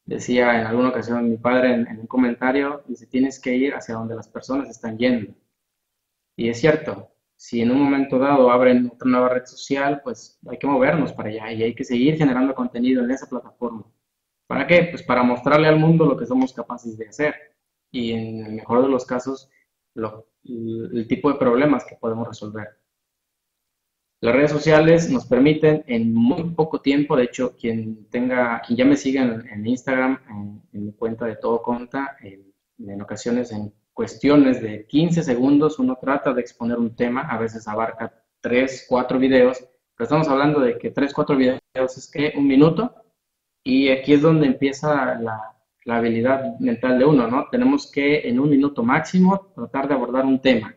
[0.04, 3.96] Decía en alguna ocasión mi padre en, en un comentario, dice, tienes que ir hacia
[3.96, 5.34] donde las personas están yendo.
[6.36, 10.58] Y es cierto, si en un momento dado abren otra nueva red social, pues hay
[10.58, 13.86] que movernos para allá y hay que seguir generando contenido en esa plataforma.
[14.48, 14.88] ¿Para qué?
[14.92, 17.36] Pues para mostrarle al mundo lo que somos capaces de hacer
[17.92, 19.50] y en el mejor de los casos
[19.96, 22.68] el tipo de problemas que podemos resolver.
[24.22, 28.86] Las redes sociales nos permiten en muy poco tiempo, de hecho, quien tenga, quien ya
[28.86, 34.62] me siga en, Instagram, en, mi cuenta de todo conta, en, en, ocasiones en cuestiones
[34.62, 39.58] de 15 segundos uno trata de exponer un tema, a veces abarca 3, 4 videos,
[39.96, 42.94] pero estamos hablando de que 3, 4 videos es que un minuto,
[43.64, 47.48] y aquí es donde empieza la, la habilidad mental de uno, ¿no?
[47.50, 50.76] Tenemos que en un minuto máximo tratar de abordar un tema.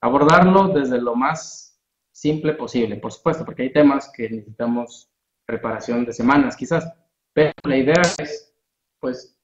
[0.00, 1.80] Abordarlo desde lo más
[2.10, 5.08] simple posible, por supuesto, porque hay temas que necesitamos
[5.46, 6.92] preparación de semanas quizás,
[7.32, 8.52] pero la idea es,
[8.98, 9.37] pues,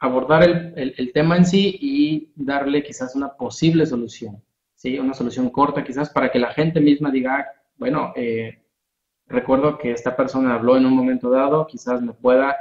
[0.00, 4.42] abordar el, tema en sí y darle quizás una posible solución,
[4.74, 4.98] ¿sí?
[4.98, 7.46] Una solución corta quizás para que la gente misma diga, ah,
[7.76, 8.62] bueno, eh,
[9.26, 12.56] recuerdo que esta persona habló en un momento dado, quizás me pueda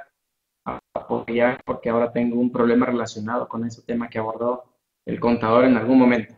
[0.94, 4.66] apoyar porque ahora tengo un problema relacionado con ese tema que abordó
[5.06, 6.36] el contador en algún momento.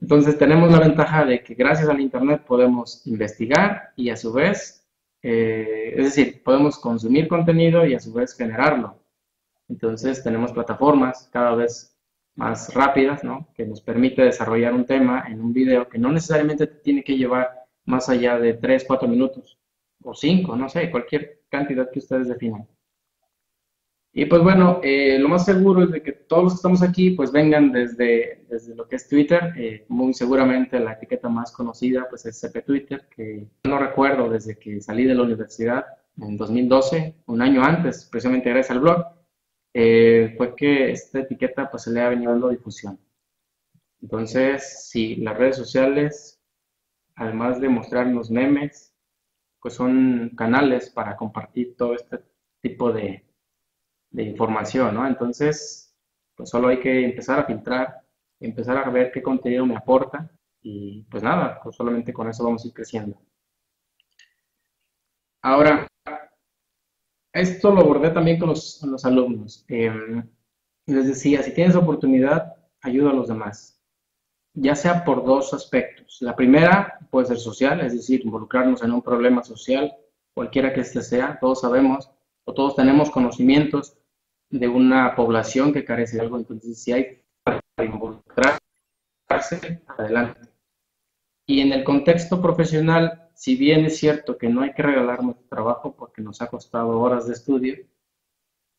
[0.00, 4.86] Entonces tenemos la ventaja de que gracias al Internet podemos investigar y a su vez,
[5.22, 8.97] eh, es decir, podemos consumir contenido y a su vez generarlo.
[9.68, 11.94] Entonces tenemos plataformas cada vez
[12.34, 13.48] más rápidas, ¿no?
[13.54, 17.50] Que nos permite desarrollar un tema en un video que no necesariamente tiene que llevar
[17.84, 19.58] más allá de 3, 4 minutos
[20.02, 22.66] o 5, no sé, cualquier cantidad que ustedes definan.
[24.12, 27.10] Y pues bueno, eh, lo más seguro es de que todos los que estamos aquí
[27.10, 29.52] pues vengan desde, desde lo que es Twitter.
[29.56, 34.58] Eh, muy seguramente la etiqueta más conocida pues es CP Twitter, que no recuerdo desde
[34.58, 35.86] que salí de la universidad
[36.20, 39.04] en 2012, un año antes, precisamente gracias al blog,
[39.80, 42.98] eh, fue que esta etiqueta pues se le ha venido dando difusión.
[44.02, 46.42] Entonces, sí, las redes sociales,
[47.14, 48.92] además de mostrarnos memes,
[49.60, 52.18] pues son canales para compartir todo este
[52.60, 53.24] tipo de,
[54.10, 55.06] de información, ¿no?
[55.06, 55.94] Entonces,
[56.34, 58.02] pues solo hay que empezar a filtrar,
[58.40, 60.28] empezar a ver qué contenido me aporta
[60.60, 63.16] y pues nada, pues solamente con eso vamos a ir creciendo.
[65.42, 65.86] Ahora,
[67.32, 69.64] esto lo abordé también con los, alumnos.
[69.68, 70.28] Em,
[70.86, 73.80] les decía, si tienes oportunidad, ayuda a los demás,
[74.54, 76.18] ya sea por dos aspectos.
[76.20, 79.94] La primera puede ser social, es decir, involucrarnos en un problema social,
[80.34, 82.10] cualquiera que este sea, todos sabemos
[82.44, 83.98] o todos tenemos conocimientos
[84.50, 88.58] de una población que carece de algo, entonces si hay para involucrarse,
[89.86, 90.40] adelante.
[91.46, 95.46] Y en el contexto profesional, si bien es cierto que no hay que regalar nuestro
[95.48, 97.76] trabajo porque nos ha costado horas de estudio,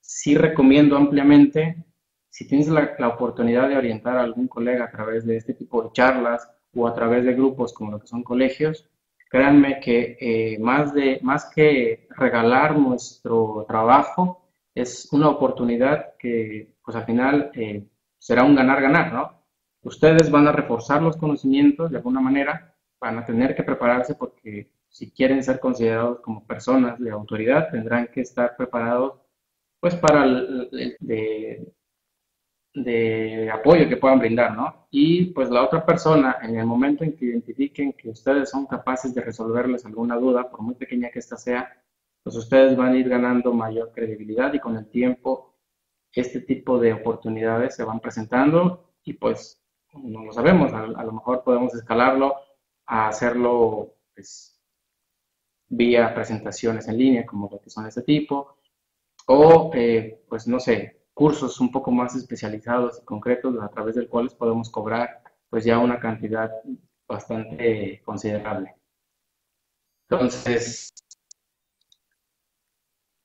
[0.02, 1.86] sí recomiendo ampliamente,
[2.30, 5.94] si tienes la, oportunidad de orientar a algún colega a través de este tipo de
[5.94, 8.90] charlas o a través de grupos como lo que son colegios,
[9.30, 16.98] créanme que eh, más, de, más que regalar nuestro trabajo, es una oportunidad que, pues
[16.98, 17.88] al final, eh,
[18.18, 19.42] será un ganar-ganar, ¿no?
[19.84, 22.69] Ustedes van a reforzar los conocimientos de alguna manera,
[23.00, 28.08] van a tener que prepararse porque si quieren ser considerados como personas de autoridad, tendrán
[28.08, 29.20] que estar preparados,
[29.80, 31.74] pues, para el, de,
[32.74, 34.88] de apoyo que puedan brindar, ¿no?
[34.92, 39.14] Y pues la otra persona, en el momento en que identifiquen que ustedes son capaces
[39.14, 41.72] de resolverles alguna duda, por muy pequeña que ésta sea,
[42.24, 45.56] pues ustedes van a ir ganando mayor credibilidad y con el tiempo
[46.14, 51.44] este tipo de oportunidades se van presentando y pues no lo sabemos, a, lo mejor
[51.44, 52.36] podemos escalarlo
[52.90, 54.60] a hacerlo pues,
[55.70, 58.58] vía presentaciones en línea como lo que son de este tipo
[59.28, 64.10] o eh, pues no sé, cursos un poco más especializados y concretos a través del
[64.10, 66.52] cuales podemos cobrar pues ya una cantidad
[67.08, 68.76] bastante considerable.
[70.10, 70.92] Entonces,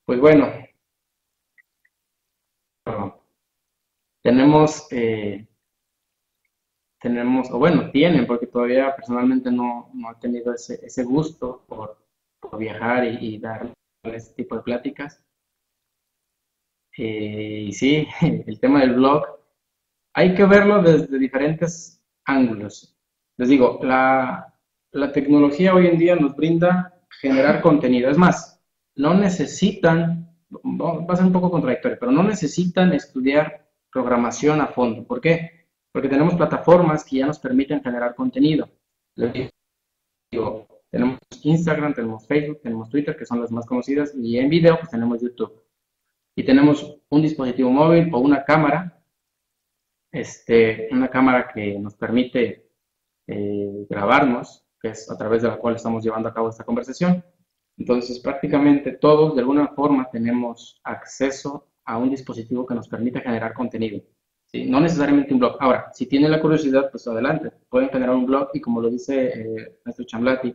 [0.05, 0.53] pues bueno,
[4.23, 5.47] tenemos, eh,
[7.05, 12.02] tenemos, o bueno, tienen, porque todavía personalmente no, no he tenido ese, ese gusto por,
[12.59, 13.74] viajar y, dar
[14.05, 15.22] este tipo de pláticas.
[16.96, 18.07] Eh, y sí,
[18.46, 19.22] el tema del blog,
[20.14, 22.96] hay que verlo desde diferentes ángulos.
[23.36, 24.55] Les digo, la,
[24.92, 28.09] la tecnología hoy en día nos brinda generar contenido.
[28.09, 28.62] Es más,
[28.96, 35.07] no necesitan, va a ser un poco contradictorio, pero no necesitan estudiar programación a fondo.
[35.07, 35.64] ¿Por qué?
[35.95, 38.68] Porque tenemos plataformas que ya nos permiten generar contenido.
[40.90, 44.90] tenemos Instagram, tenemos Facebook, tenemos Twitter, que son las más conocidas, y en video pues
[44.90, 45.62] tenemos YouTube.
[46.34, 49.05] Y tenemos un dispositivo móvil o una cámara,
[50.11, 52.68] este, una cámara que nos permite
[53.28, 57.24] eh, grabarnos, que es a través de la cual estamos llevando a cabo esta conversación
[57.78, 63.55] Entonces, prácticamente todos de alguna forma tenemos acceso a un dispositivo que nos permite generar
[63.55, 64.03] contenido.
[64.55, 64.64] ¿Sí?
[64.70, 65.57] No necesariamente un blog.
[65.61, 67.50] Ahora, si tienen la curiosidad, pues adelante.
[67.68, 70.55] Pueden generar un blog y como lo dice eh, nuestro Chamblati,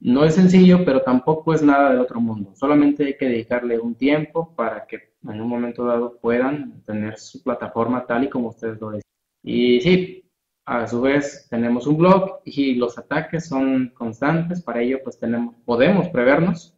[0.00, 2.54] no es sencillo, pero tampoco es nada del otro mundo.
[2.54, 7.42] Solamente hay que dedicarle un tiempo para que en un momento dado puedan tener su
[7.42, 9.10] plataforma tal y como ustedes lo dicen.
[9.42, 10.24] Y sí,
[10.64, 14.62] a su vez tenemos un blog y los ataques son constantes.
[14.62, 16.74] Para ello, pues tenemos, podemos prevernos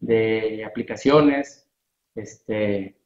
[0.00, 1.70] de aplicaciones,
[2.14, 2.97] este,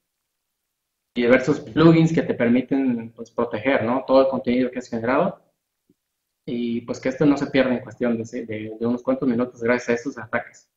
[1.14, 4.04] diversos plugins que te permiten pues, proteger ¿no?
[4.06, 5.40] todo el contenido que has generado
[6.44, 9.92] y pues que esto no se pierda en cuestión de, unos cuantos minutos gracias a
[9.92, 10.68] estos ataques.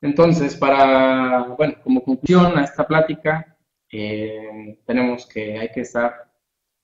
[0.00, 3.56] Entonces, para, bueno, como conclusión a esta plática,
[3.90, 6.30] eh, tenemos que hay que estar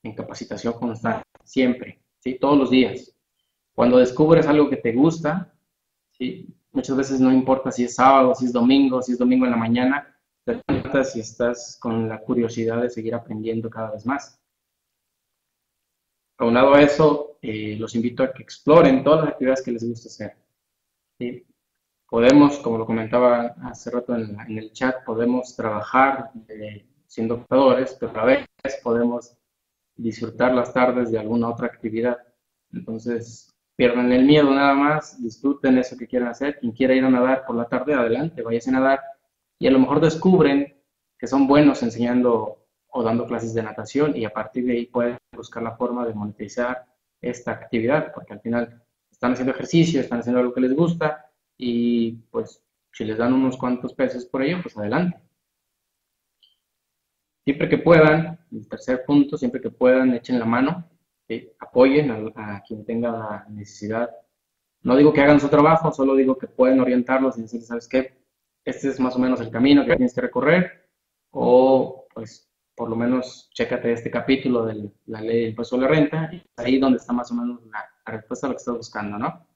[0.03, 2.38] en capacitación constante, siempre, ¿sí?
[2.38, 3.14] todos los días.
[3.74, 5.53] Cuando descubres algo que te gusta,
[6.12, 6.46] ¿sí?
[6.72, 9.57] muchas veces no importa si es sábado, si es domingo, si es domingo en la
[9.57, 10.08] mañana,
[10.57, 14.40] te levantas y estás con la curiosidad de seguir aprendiendo cada vez más.
[16.38, 20.09] Aunado a eso, eh, los invito a que exploren todas las actividades que les gusta
[20.09, 20.36] hacer.
[22.09, 28.18] Podemos, como lo comentaba hace rato en, el chat, podemos trabajar eh, siendo operadores, pero
[28.18, 29.36] a veces podemos
[29.96, 32.18] disfrutar las tardes de alguna otra actividad.
[32.72, 36.59] Entonces, pierdan el miedo nada más, disfruten eso que quieran hacer.
[36.59, 39.01] Quien quiera ir a nadar por la tarde, adelante, váyase a nadar.
[39.59, 40.77] Y a lo mejor descubren
[41.19, 45.19] que son buenos enseñando o dando clases de natación y a partir de ahí pueden
[45.35, 46.87] buscar la forma de monetizar
[47.21, 52.13] esta actividad, porque al final están haciendo ejercicio, están haciendo algo que les gusta y
[52.31, 55.21] pues si les dan unos cuantos pesos por ello, pues adelante.
[57.45, 60.85] Siempre que puedan, el tercer punto, siempre que puedan, echen la mano,
[61.59, 64.11] apoyen a, quien tenga necesidad.
[64.83, 68.18] No digo que hagan su trabajo, solo digo que pueden orientarlos y decirles, ¿sabes qué?
[68.65, 70.89] Este es más o menos el camino que tienes que recorrer,
[71.31, 75.89] o pues por lo menos chécate este capítulo de la ley del impuesto de la
[75.89, 79.19] renta, y ahí donde está más o menos la, respuesta a lo que estás buscando,
[79.19, 79.47] ¿no?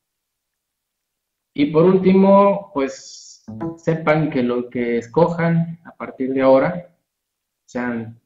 [1.54, 3.44] Y por último, pues
[3.76, 6.94] sepan que lo que escojan a partir de ahora,
[7.66, 8.20] sean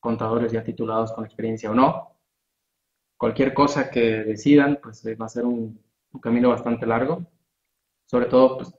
[0.00, 2.12] contadores ya titulados con experiencia o no,
[3.16, 5.80] cualquier cosa que decidan, pues va a ser un,
[6.20, 7.24] camino bastante largo,
[8.06, 8.74] sobre todo pues,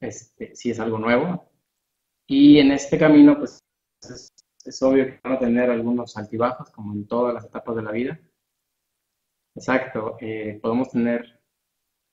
[0.00, 1.50] este, si es algo nuevo.
[2.26, 3.58] Y en este camino, pues
[4.64, 7.92] es obvio que van a tener algunos altibajos, como en todas las etapas de la
[7.92, 8.20] vida.
[9.54, 11.40] Exacto, eh, podemos tener,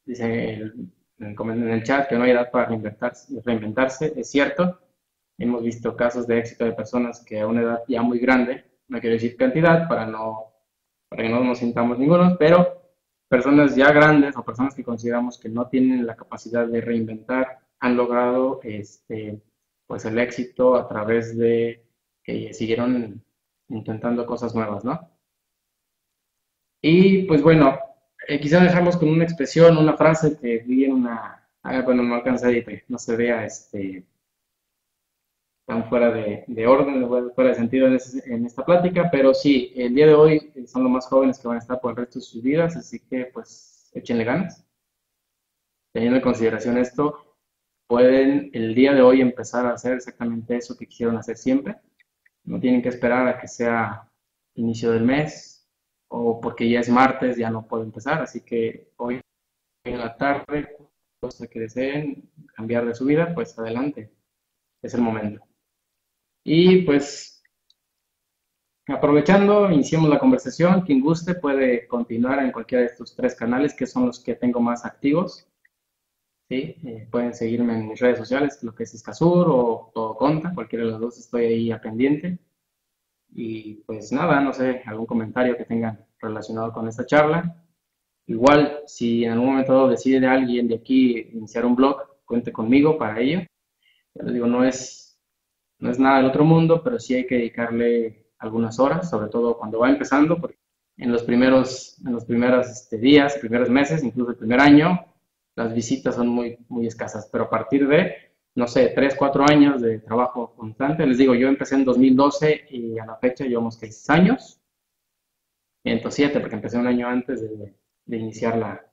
[0.06, 0.72] dice
[1.18, 4.80] en el chat, que no hay edad para reinventarse, reinventarse, es cierto.
[5.38, 9.00] Hemos visto casos de éxito de personas que a una edad ya muy grande, no
[9.00, 10.54] quiero decir cantidad para, no,
[11.10, 12.82] para que no nos sintamos ninguno, pero
[13.28, 17.98] personas ya grandes o personas que consideramos que no tienen la capacidad de reinventar han
[17.98, 19.40] logrado este,
[19.86, 21.86] pues el éxito a través de
[22.24, 23.24] que siguieron
[23.70, 25.08] intentando cosas nuevas, ¿no?
[26.82, 27.78] Y pues bueno,
[28.28, 32.16] eh, quisiera dejarlos con una expresión, una frase que vi en una, ah, bueno, no
[32.16, 34.04] alcanza ahí, no se vea este,
[35.68, 40.08] tan fuera de, orden, fuera de sentido en, en, esta plática, pero sí, el día
[40.08, 42.42] de hoy son los más jóvenes que van a estar por el resto de sus
[42.42, 44.66] vidas, así que pues échenle ganas.
[45.94, 47.24] Teniendo en consideración esto,
[47.88, 51.78] pueden el día de hoy empezar a hacer exactamente eso que quisieron hacer siempre
[52.46, 54.10] no tienen que esperar a que sea
[54.56, 55.68] inicio del mes
[56.08, 58.22] o porque ya es martes ya no puedo empezar.
[58.22, 59.20] Así que hoy
[59.84, 60.78] en la tarde,
[61.20, 64.12] cosa que deseen cambiar de su vida, pues adelante.
[64.82, 65.42] Es el momento.
[66.44, 67.44] Y pues
[68.88, 70.82] aprovechando, iniciamos la conversación.
[70.82, 74.60] Quien guste puede continuar en cualquiera de estos tres canales que son los que tengo
[74.60, 75.48] más activos.
[76.50, 76.76] ¿Sí?
[76.86, 80.86] Eh, pueden seguirme en mis redes sociales, lo que es Escasur o Todo Conta, cualquiera
[80.86, 82.39] de los dos estoy ahí a pendiente.
[83.34, 87.64] Y pues nada, no sé, algún comentario que tengan relacionado con esta charla.
[88.28, 93.20] Igual, si en algún momento decide alguien de aquí iniciar un blog, cuente conmigo para
[93.20, 93.41] ello.
[94.16, 95.20] Ya les digo, no es,
[95.80, 99.58] no es nada del otro mundo, pero sí hay que dedicarle algunas horas, sobre todo
[99.58, 100.58] cuando va empezando, porque
[100.98, 105.06] en los primeros, en los primeros este, días, primeros meses, incluso el primer año,
[105.56, 108.16] las visitas son muy, muy escasas, pero a partir de,
[108.56, 112.99] no sé, tres, cuatro años de trabajo constante, les digo, yo empecé en 2012 y
[112.99, 114.62] a la fecha llevamos que seis años,
[115.84, 117.76] entonces siete, porque empecé un año antes de,
[118.06, 118.86] de iniciar la,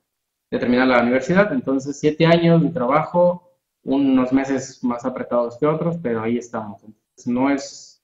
[0.51, 3.51] de terminar la universidad, entonces siete años de trabajo,
[3.83, 6.81] unos meses más apretados que otros, pero ahí estamos.
[7.25, 8.03] No es,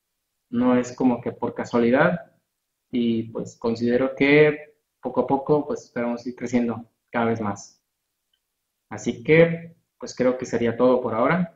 [0.50, 2.32] no es como que por casualidad
[2.92, 7.79] y pues considero que poco a poco pues esperamos ir creciendo cada vez más.
[8.90, 11.56] Así que, pues creo que sería todo por ahora.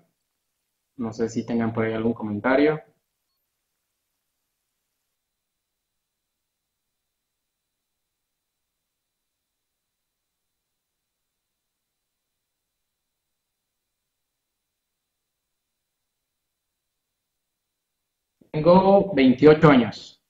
[0.98, 2.82] No sé si tengan por ahí algún comentario.
[18.52, 20.22] Tengo 28 años.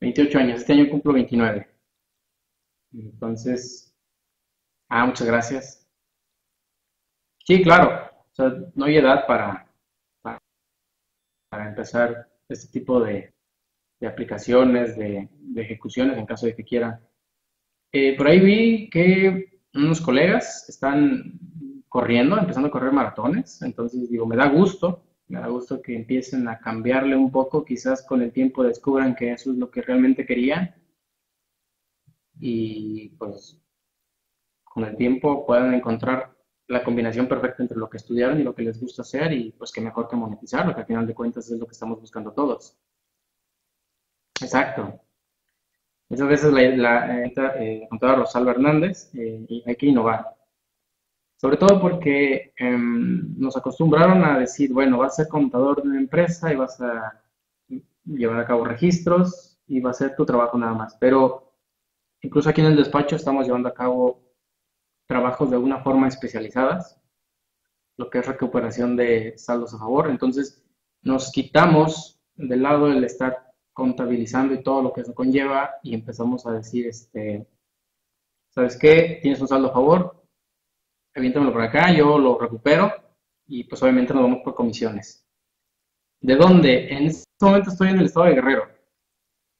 [0.00, 0.60] 28 años.
[0.60, 1.73] Este año cumplo 29.
[2.94, 3.94] Entonces,
[4.88, 5.86] ah, muchas gracias.
[7.44, 8.10] Sí, claro.
[8.74, 9.70] No hay edad para,
[10.22, 10.40] para,
[11.68, 13.32] empezar este tipo de,
[14.00, 17.00] de aplicaciones, de, ejecuciones, en caso de que quieran.
[17.92, 21.38] Eh, por ahí vi que unos colegas están
[21.88, 23.62] corriendo, empezando a correr maratones.
[23.62, 28.02] Entonces, digo, me da gusto, me da gusto que empiecen a cambiarle un poco, quizás
[28.02, 30.74] con el tiempo descubran que eso es lo que realmente querían.
[32.38, 33.60] Y pues
[34.64, 36.34] con el tiempo puedan encontrar
[36.66, 39.70] la combinación perfecta entre lo que estudiaron y lo que les gusta hacer y pues
[39.70, 42.76] que mejor que monetizarlo, que al final de cuentas es lo que estamos buscando todos.
[44.40, 45.00] Exacto.
[46.08, 50.34] Muchas veces la, la eh, contaba Rosalba Hernández eh, y hay que innovar.
[51.36, 55.98] Sobre todo porque em, nos acostumbraron a decir, bueno, vas a ser contador de una
[55.98, 57.22] empresa y vas a
[58.04, 60.96] llevar a cabo registros y va a ser tu trabajo nada más.
[60.98, 61.53] Pero
[62.24, 64.22] incluso aquí en el despacho estamos llevando a cabo
[65.06, 66.98] trabajos de alguna forma especializadas,
[67.98, 70.08] lo que es recuperación de saldos a favor.
[70.08, 70.64] Entonces
[71.02, 76.46] nos quitamos del lado el estar contabilizando y todo lo que eso conlleva y empezamos
[76.46, 77.46] a decir, este,
[78.48, 79.18] ¿sabes qué?
[79.20, 80.24] Tienes un saldo a favor,
[81.14, 82.90] aviéntamelo por acá, yo lo recupero
[83.46, 85.26] y pues obviamente nos vamos por comisiones.
[86.20, 86.88] ¿De dónde?
[86.88, 88.66] En este momento estoy en el estado de Guerrero,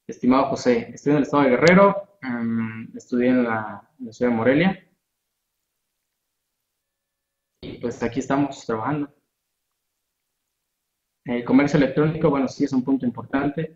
[0.06, 0.90] estimado José.
[0.94, 4.88] Estoy en el estado de Guerrero, em, estudié en la, ciudad de Morelia
[7.62, 9.12] y pues aquí estamos trabajando.
[11.24, 13.74] El comercio electrónico, bueno, sí es un punto importante.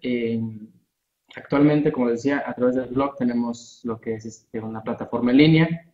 [1.34, 5.36] actualmente, como decía, a través del blog tenemos lo que es este, una plataforma en
[5.36, 5.92] línea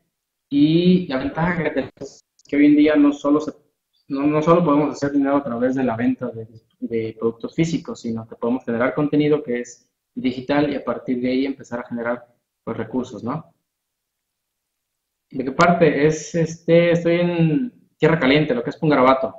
[0.48, 3.40] y la ventaja que tenemos es que hoy en día no solo,
[4.08, 6.46] no, no, solo podemos hacer dinero a través de la venta de,
[6.80, 11.30] de, productos físicos, sino que podemos generar contenido que es digital y a partir de
[11.30, 12.33] ahí empezar a generar
[12.64, 13.54] pues, recursos, ¿no?
[15.30, 16.06] ¿De qué parte?
[16.06, 19.34] Es, este, estoy en Tierra Caliente, lo que es Pungarabato.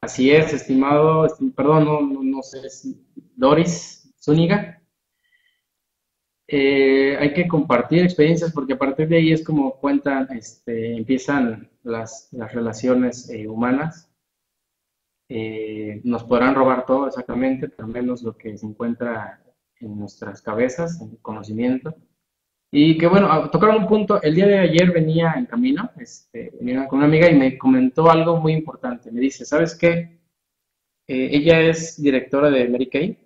[0.00, 1.26] Así es, estimado,
[1.56, 2.60] perdón, no, no, no sé,
[3.36, 4.82] Doris Zúñiga.
[6.50, 11.70] Eh, hay que compartir experiencias porque a partir de ahí es como cuentan, este, empiezan
[11.82, 14.10] las, las relaciones eh, humanas.
[15.28, 19.42] Eh, nos podrán robar todo exactamente, pero menos lo que se encuentra
[19.80, 21.94] en nuestras cabezas, en el conocimiento.
[22.70, 26.86] Y que bueno, tocaron un punto, el día de ayer venía en camino, este, venía
[26.86, 29.10] con una amiga y me comentó algo muy importante.
[29.10, 30.18] Me dice, ¿sabes qué?
[31.10, 33.16] ella es directora de Mary Kay,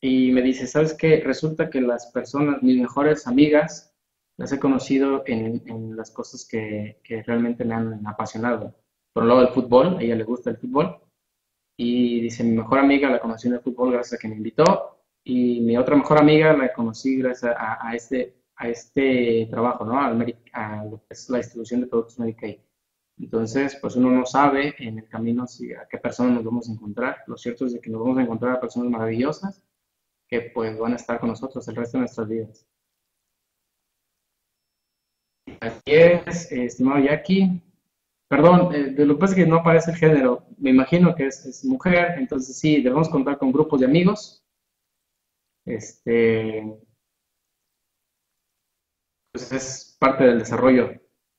[0.00, 1.20] y me dice, ¿sabes qué?
[1.20, 3.94] Resulta que las personas, mis mejores amigas,
[4.38, 8.74] las he conocido en, en las cosas que, que, realmente me han apasionado.
[9.12, 10.98] Por un lado, el fútbol, a ella le gusta el fútbol.
[11.76, 14.99] Y dice, mi mejor amiga la conocí en el fútbol gracias a que me invitó.
[15.24, 20.00] Y mi otra mejor amiga la conocí gracias a, a este, a este trabajo, ¿no?
[20.00, 20.12] a
[20.84, 22.58] lo que es la distribución de productos Medicaid.
[23.18, 26.72] Entonces, pues uno no sabe en el camino si, a qué personas nos vamos a
[26.72, 27.18] encontrar.
[27.26, 29.62] Lo cierto es de que nos vamos a encontrar a personas maravillosas
[30.26, 32.66] que pues van a estar con nosotros el resto de nuestras vidas.
[35.60, 37.60] Así es, estimado Jackie.
[38.28, 40.46] Perdón, eh, de lo que pasa es que no aparece el género.
[40.56, 44.42] Me imagino que es, mujer, entonces sí, debemos contar con grupos de amigos.
[45.64, 46.64] Este,
[49.32, 50.92] pues es parte del desarrollo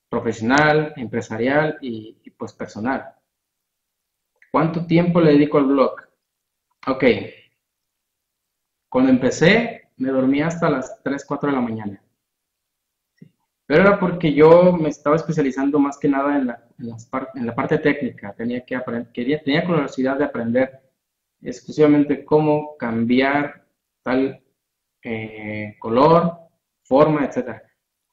[0.10, 3.16] profesional, empresarial y, y pues personal.
[4.52, 5.96] ¿Cuánto tiempo le dedico al blog?
[6.88, 7.04] Ok,
[8.92, 12.04] cuando empecé, me dormía hasta las 3, 4 de la mañana.
[13.66, 16.48] Pero era porque yo me estaba especializando más que nada en
[17.46, 18.34] la, parte técnica.
[18.34, 18.78] Tenía, que
[19.14, 20.82] quería, tenía curiosidad de aprender
[21.42, 23.61] exclusivamente cómo cambiar
[24.04, 24.42] tal
[25.04, 26.38] eh, color,
[26.84, 27.62] forma, etc.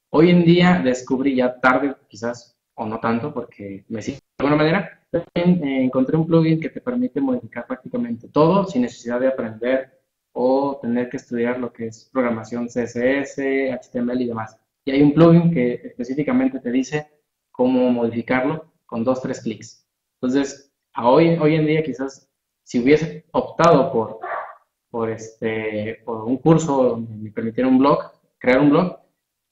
[0.09, 4.63] Hoy en día descubrí ya tarde, quizás, o no tanto, porque me sigue de alguna
[4.63, 9.99] manera, eh, encontré un plugin que te permite modificar prácticamente todo sin necesidad de aprender
[10.31, 13.39] o tener que estudiar lo que es programación CSS,
[13.71, 14.57] HTML y demás.
[14.85, 17.07] Y hay un plugin que específicamente te dice
[17.51, 19.85] cómo modificarlo con dos, tres clics.
[20.21, 22.29] Entonces, a hoy, hoy en día quizás
[22.63, 24.19] si hubiese optado por
[24.89, 28.99] por, este, por un curso me permitieron un blog, crear un blog,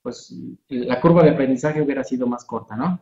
[0.01, 0.33] pues
[0.69, 3.01] la curva de aprendizaje hubiera sido más corta, ¿no?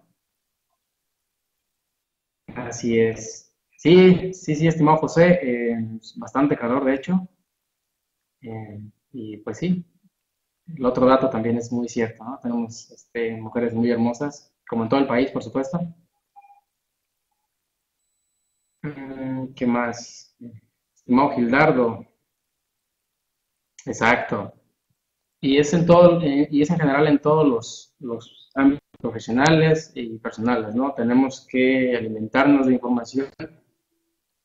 [2.55, 3.53] Así es.
[3.77, 5.77] Sí, sí, sí, estimado José, eh,
[6.15, 7.27] bastante calor, de hecho.
[8.41, 8.79] Eh,
[9.11, 9.85] y pues sí,
[10.75, 12.39] el otro dato también es muy cierto, ¿no?
[12.41, 15.79] Tenemos este, mujeres muy hermosas, como en todo el país, por supuesto.
[18.83, 20.35] Mm, ¿Qué más?
[20.95, 22.05] Estimado Gildardo.
[23.85, 24.53] Exacto.
[25.41, 29.91] Y es en todo, eh, y es en general en todos los, los ámbitos profesionales
[29.95, 30.93] y personales, ¿no?
[30.93, 33.27] Tenemos que alimentarnos de información,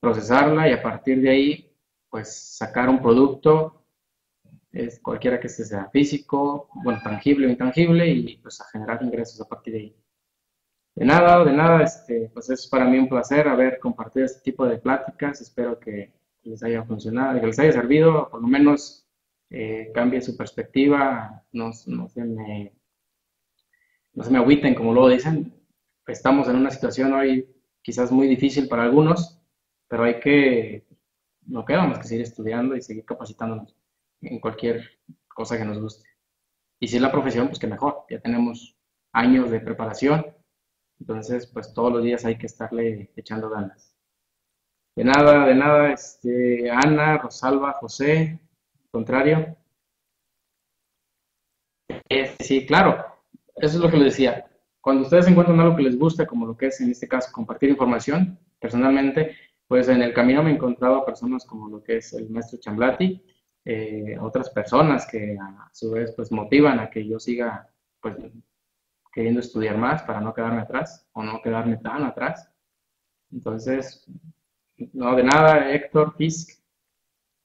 [0.01, 1.77] procesarla y a partir de ahí,
[2.11, 3.85] pues sacar un producto,
[4.73, 9.49] es cualquiera que sea físico, bueno, tangible o intangible, y pues a generar ingresos a
[9.49, 9.97] partir de ahí.
[10.95, 14.67] De nada, de nada, este, pues es para mí un placer haber compartido este tipo
[14.67, 16.13] de pláticas, espero que
[16.43, 19.07] les haya funcionado, que les haya servido, por lo menos
[19.51, 19.93] eh,
[20.23, 22.73] su perspectiva, no, no se me
[24.13, 25.55] no se me agüiten, como luego dicen,
[26.07, 27.49] estamos en una situación hoy
[27.83, 29.41] quizás muy difícil para algunos,
[29.89, 30.87] pero hay que,
[31.47, 33.77] no queda más que seguir estudiando y seguir capacitándonos
[34.21, 34.99] en cualquier
[35.29, 36.09] cosa que nos guste.
[36.79, 38.77] Y si es la profesión, pues que mejor, ya tenemos
[39.13, 40.27] años de preparación,
[40.99, 43.97] entonces pues todos los días hay que estarle echando ganas.
[44.97, 48.41] De nada, de nada, este, Ana, Rosalba, José,
[48.91, 49.57] contrario.
[52.09, 53.05] Eh, sí, claro,
[53.57, 54.47] eso es lo que les decía.
[54.81, 57.71] Cuando ustedes encuentran algo que les gusta, como lo que es en este caso compartir
[57.71, 59.37] información, personalmente,
[59.67, 63.23] pues en el camino me he encontrado personas como lo que es el maestro Chamblati,
[63.65, 67.69] eh, otras personas que a su vez pues motivan a que yo siga
[68.01, 68.17] pues
[69.13, 72.51] queriendo estudiar más para no quedarme atrás o no quedarme tan atrás.
[73.31, 74.05] Entonces,
[74.93, 76.59] no de nada, Héctor, Fisk,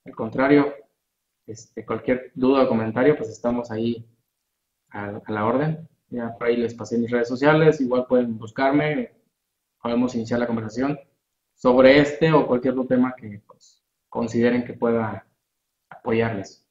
[0.05, 0.73] al contrario,
[1.47, 4.05] este, cualquier duda o comentario, pues estamos ahí
[4.89, 5.87] a la orden.
[6.09, 9.11] Ya por ahí les pasé mis redes sociales, igual pueden buscarme,
[9.81, 10.99] podemos iniciar la conversación
[11.53, 15.27] sobre este o cualquier otro tema que pues, consideren que pueda
[15.89, 16.65] apoyarles.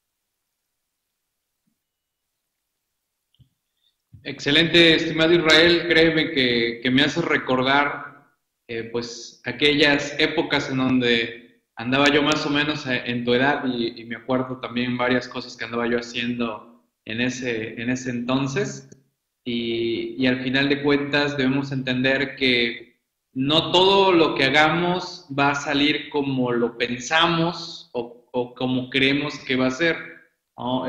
[4.23, 8.25] Excelente, estimado Israel, créeme que, me hace recordar
[8.67, 11.44] eh, pues aquellas épocas en donde
[11.77, 15.29] andaba yo más o menos eh, en tu edad y, y, me acuerdo también varias
[15.29, 18.89] cosas que andaba yo haciendo en ese, en ese entonces
[19.45, 22.99] y, al final de cuentas debemos entender que
[23.35, 29.57] no todo lo que hagamos va a salir como lo pensamos o, como creemos que
[29.57, 29.97] va a ser.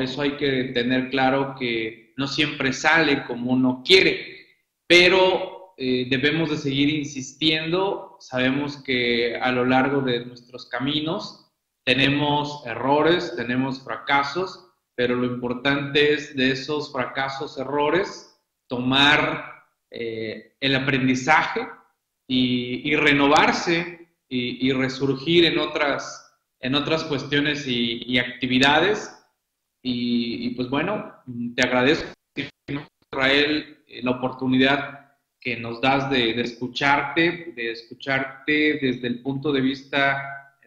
[0.00, 4.46] Eso hay que tener claro que no siempre sale como uno quiere,
[4.86, 8.16] pero eh, debemos de seguir insistiendo.
[8.20, 11.52] Sabemos que a lo largo de nuestros caminos
[11.84, 20.74] tenemos errores, tenemos fracasos, pero lo importante es de esos fracasos, errores, tomar eh, el
[20.74, 21.68] aprendizaje
[22.26, 29.12] y, renovarse y, resurgir en otras, en otras cuestiones y, actividades.
[29.82, 31.12] Y, pues bueno,
[31.54, 32.08] te agradezco,
[33.12, 35.05] Israel, la oportunidad
[35.46, 40.20] que nos das de, de escucharte, de escucharte desde el punto de vista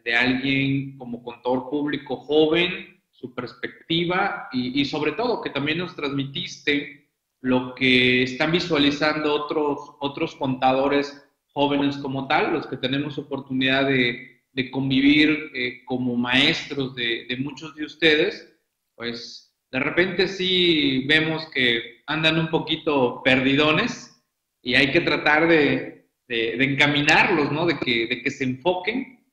[0.05, 5.97] de alguien como contador público joven, su perspectiva y, y, sobre todo que también nos
[5.97, 7.09] transmitiste
[7.41, 14.27] lo que están visualizando otros, otros contadores jóvenes como tal, los que tenemos oportunidad de,
[14.71, 18.49] convivir eh, como maestros de, muchos de ustedes,
[18.95, 24.18] pues de repente sí vemos que andan un poquito perdidones
[24.61, 27.65] y hay que tratar de, encaminarlos, ¿no?
[27.65, 29.25] De que, de que se enfoquen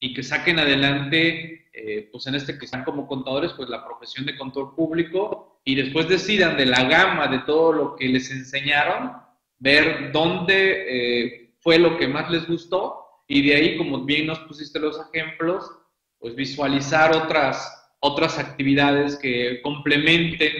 [0.00, 4.26] y que saquen adelante, eh, pues en este que están como contadores, pues la profesión
[4.26, 9.12] de contador público y después decidan de la gama de todo lo que les enseñaron,
[9.58, 14.38] ver dónde eh, fue lo que más les gustó y de ahí, como bien nos
[14.40, 15.70] pusiste los ejemplos,
[16.18, 20.52] pues visualizar otras, otras actividades que complementen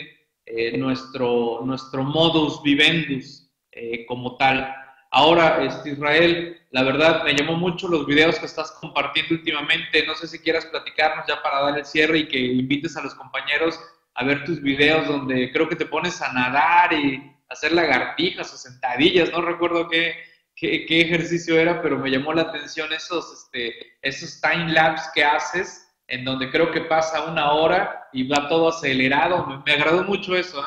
[0.45, 3.48] eh, nuestro, nuestro modus vivendus
[3.79, 4.75] eh, como tal.
[5.11, 10.07] Ahora, este, Israel, la verdad me llamó mucho los videos que estás compartiendo últimamente.
[10.07, 13.15] No sé si quieras platicarnos ya para dar el cierre y que invites a los
[13.15, 13.81] compañeros
[14.15, 18.57] a ver tus videos donde creo que te pones a nadar y hacer lagartijas o
[18.57, 20.15] sentadillas, no recuerdo qué,
[20.57, 25.89] qué, ejercicio era, pero me llamó la atención esos, este, esos time lapse que haces,
[26.09, 29.63] en donde creo que pasa una hora y va todo acelerado.
[29.65, 30.65] Me, agradó mucho eso,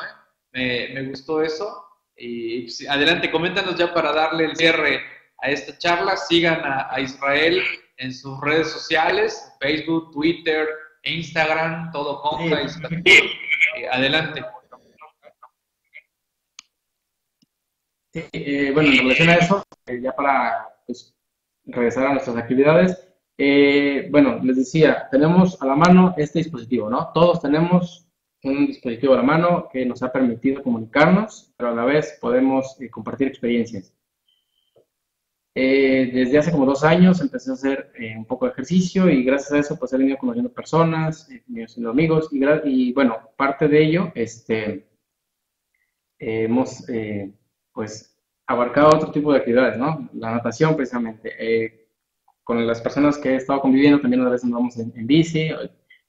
[0.52, 0.90] ¿eh?
[0.94, 1.84] me, gustó eso.
[2.24, 5.02] Y pues, adelante, coméntanos ya para darle el cierre
[5.38, 6.16] a esta charla.
[6.16, 7.60] Sigan a, a Israel
[7.96, 10.68] en sus redes sociales, Facebook, Twitter,
[11.02, 12.62] Instagram, todo conta.
[12.62, 14.44] Eh, adelante.
[18.12, 21.12] Eh, bueno, en relación a eso, eh, ya para pues,
[21.64, 23.08] regresar a nuestras actividades,
[24.10, 27.10] bueno, les decía, tenemos a la mano este dispositivo, ¿no?
[27.12, 28.01] Todos tenemos
[28.44, 32.76] un dispositivo a la mano que nos ha permitido comunicarnos, pero a la vez podemos
[32.90, 33.94] compartir experiencias.
[35.54, 39.22] Eh, desde hace como dos años empecé a hacer eh, un poco de ejercicio y
[39.22, 43.18] gracias a eso pues he venido conociendo personas, he venido siendo amigos y, y, bueno,
[43.36, 44.86] parte de ello este,
[46.18, 47.30] hemos eh,
[47.70, 48.16] pues
[48.46, 50.08] abarcado otro tipo de actividades, ¿no?
[50.14, 51.30] La natación precisamente.
[52.42, 55.50] con las personas que he estado conviviendo también a veces andamos en, en bici.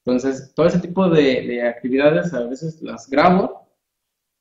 [0.04, 3.68] Entonces, todo ese tipo de, de, actividades a veces las grabo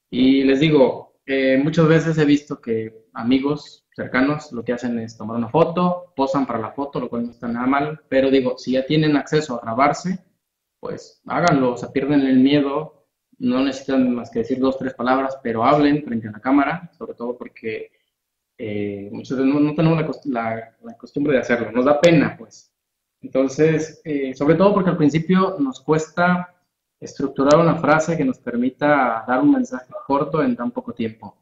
[0.09, 1.15] y les digo,
[1.63, 6.45] muchas veces he visto que amigos cercanos lo que hacen es tomar una foto, posan
[6.45, 9.55] para la foto, lo cual no está nada mal, pero digo, si ya tienen acceso
[9.55, 10.19] a grabarse,
[10.79, 13.05] pues háganlo, o sea, pierden el miedo,
[13.39, 17.13] no necesitan más que decir dos, tres palabras, pero hablen frente a la cámara, sobre
[17.13, 17.91] todo porque
[18.57, 22.72] eh, muchos no, no tenemos la, la, costumbre de hacerlo, nos da pena, pues.
[23.23, 26.53] Entonces, eh, sobre todo porque al principio nos cuesta
[26.99, 31.37] estructurar una frase que nos permita dar un mensaje corto en tan poco tiempo.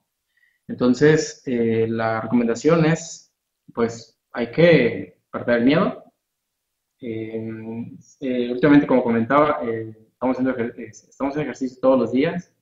[0.68, 3.34] Entonces, eh, la recomendación es,
[3.74, 6.04] pues, hay que perder el miedo.
[7.02, 7.50] Eh,
[8.22, 12.54] eh, últimamente, como comentaba, estamos, haciendo estamos en ejercicio todos los días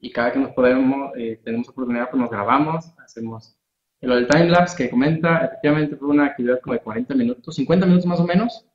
[0.00, 1.12] y cada que nos podemos,
[1.44, 3.56] tenemos oportunidad, pues nos grabamos, hacemos
[4.06, 8.06] lo del timelapse que comenta, efectivamente fue una actividad como de 40 minutos, 50 minutos
[8.06, 8.66] más o menos.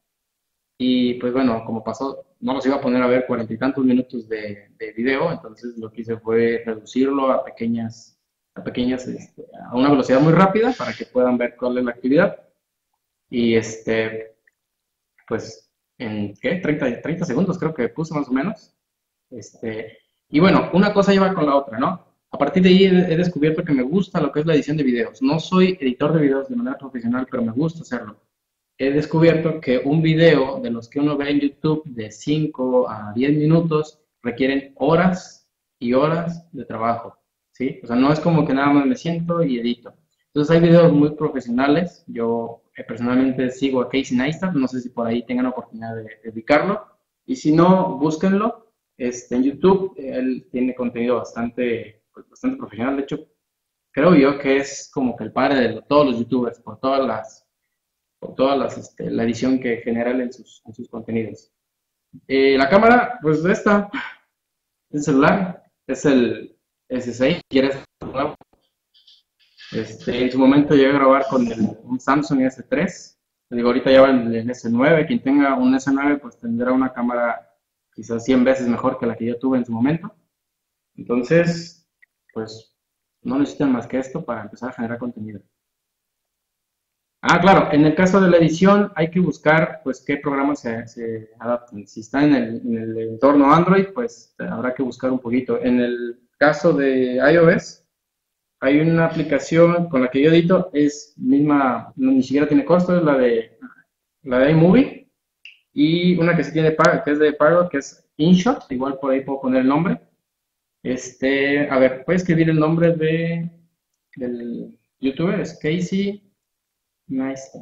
[0.79, 3.83] Y pues bueno, como pasó, no nos iba a poner a ver cuarenta y tantos
[3.83, 8.17] minutos de, de video, entonces lo que hice fue reducirlo a pequeñas
[8.57, 11.91] a pequeñas, este, a una velocidad muy rápida para que puedan ver cuál es la
[11.91, 12.37] actividad.
[13.29, 14.35] Y este,
[15.27, 16.55] pues, en ¿qué?
[16.55, 18.73] 30, 30 segundos creo que puse más o menos.
[19.29, 19.97] Este,
[20.29, 22.06] y bueno, una cosa lleva con la otra, ¿no?
[22.31, 24.83] A partir de ahí he, descubierto que me gusta lo que es la edición de
[24.83, 25.21] videos.
[25.21, 28.17] No soy editor de videos de manera profesional, pero me gusta hacerlo.
[28.77, 33.13] He descubierto que un video de los que uno ve en YouTube de 5 a
[33.13, 35.49] 10 minutos requieren horas
[35.79, 37.17] y horas de trabajo.
[37.51, 37.79] ¿sí?
[37.83, 39.93] O sea, no es como que nada más me siento y edito.
[40.27, 42.03] Entonces hay videos muy profesionales.
[42.05, 46.09] Yo eh, personalmente sigo a Casey Neistat, no sé si por ahí tengan oportunidad de,
[46.23, 46.85] dedicarlo.
[47.25, 48.67] Y si no, búsquenlo.
[48.97, 52.97] Este, en YouTube él tiene contenido bastante, pues, bastante profesional.
[52.97, 53.27] De hecho,
[53.91, 57.47] creo yo que es como que el padre de todos los youtubers, por todas las,
[58.19, 61.51] por todas las, este, la edición que genera en sus, en sus contenidos.
[62.27, 63.89] Eh, la cámara, pues esta,
[64.89, 66.57] el celular, es el,
[66.89, 67.83] S6, quieres
[69.71, 73.17] este, en su momento llegué a grabar con el, un Samsung S3.
[73.49, 75.05] Digo, ahorita ya va el, el S9.
[75.07, 77.49] Quien tenga un S9, pues tendrá una cámara
[77.93, 80.13] quizás 100 veces mejor que la que yo tuve en su momento.
[80.95, 81.76] Entonces,
[82.33, 82.75] pues
[83.23, 85.41] no necesitan más que esto para empezar a generar contenido.
[87.21, 90.87] Ah, claro, en el caso de la edición hay que buscar pues qué programas se,
[90.87, 91.87] se adaptan.
[91.87, 95.59] Si está en el, en el entorno Android, pues habrá que buscar un poquito.
[95.61, 97.83] En el caso de iOS,
[98.59, 103.03] hay una aplicación con la que yo edito, es misma, ni siquiera tiene costo, es
[103.03, 103.57] la de,
[104.23, 105.11] la de iMovie,
[105.73, 106.75] y una que sí tiene
[107.05, 109.99] que es de pago, que es InShot, igual por ahí puedo poner el nombre.
[110.87, 113.51] Este, a ver, puedes escribir el nombre de,
[114.15, 116.23] del youtuber, es Casey
[117.07, 117.59] Nice.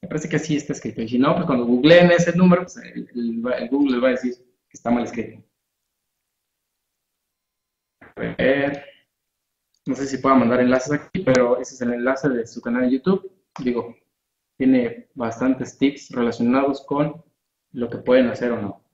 [0.00, 1.02] Me parece que así está escrito.
[1.02, 4.12] Y si no, pues cuando googleen ese número, pues el, el Google les va a
[4.12, 5.44] decir que está mal escrito
[8.16, 8.82] ver.
[9.86, 12.82] No sé si puedo mandar enlaces aquí, pero ese es el enlace de su canal
[12.82, 13.30] de YouTube.
[13.62, 13.96] Digo,
[14.56, 17.22] tiene bastantes tips relacionados con
[17.72, 18.89] lo que pueden hacer o no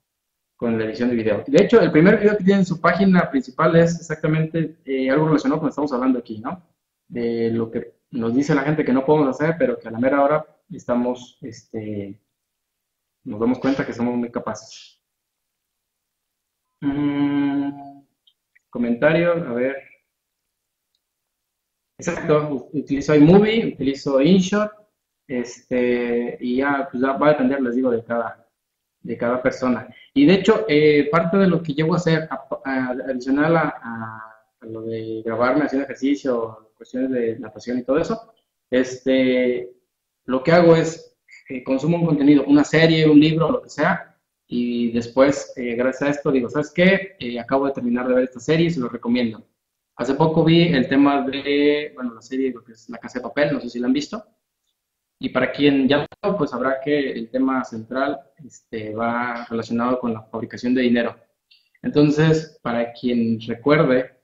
[0.57, 1.43] con la edición de video.
[1.47, 5.27] De hecho, el primer video que tiene en su página principal es exactamente eh, algo
[5.27, 6.61] relacionado con lo que estamos hablando aquí, ¿no?
[7.07, 9.99] De lo que nos dice la gente que no podemos hacer, pero que a la
[9.99, 12.19] mera hora estamos, este,
[13.23, 14.99] nos damos cuenta que somos muy capaces.
[16.81, 17.97] Mm
[18.77, 19.75] comentario, a ver.
[21.99, 24.71] Exacto, utilizo iMovie, utilizo InShot,
[25.27, 28.46] este, y ya, pues va a depender, les digo, de cada,
[29.01, 29.87] de cada persona.
[30.13, 32.27] Y de hecho, eh, parte de lo que llevo a hacer,
[32.63, 34.23] adicional a,
[34.61, 38.33] lo de grabarme haciendo ejercicio, cuestiones de natación y todo eso,
[38.69, 39.71] este,
[40.25, 41.15] lo que hago es
[41.47, 44.17] que consumo un contenido, una serie, un libro, lo que sea,
[44.47, 47.15] y después, eh, gracias a esto, digo, ¿sabes qué?
[47.19, 49.45] Eh, acabo de terminar de ver esta serie y se lo recomiendo.
[49.97, 53.23] Hace poco vi el tema de, bueno, la serie, lo que es La Casa de
[53.23, 54.23] Papel, no sé si la han visto.
[55.19, 60.13] Y para quien ya no, pues habrá que el tema central este, va relacionado con
[60.13, 61.15] la fabricación de dinero.
[61.81, 64.19] Entonces, para quien recuerde,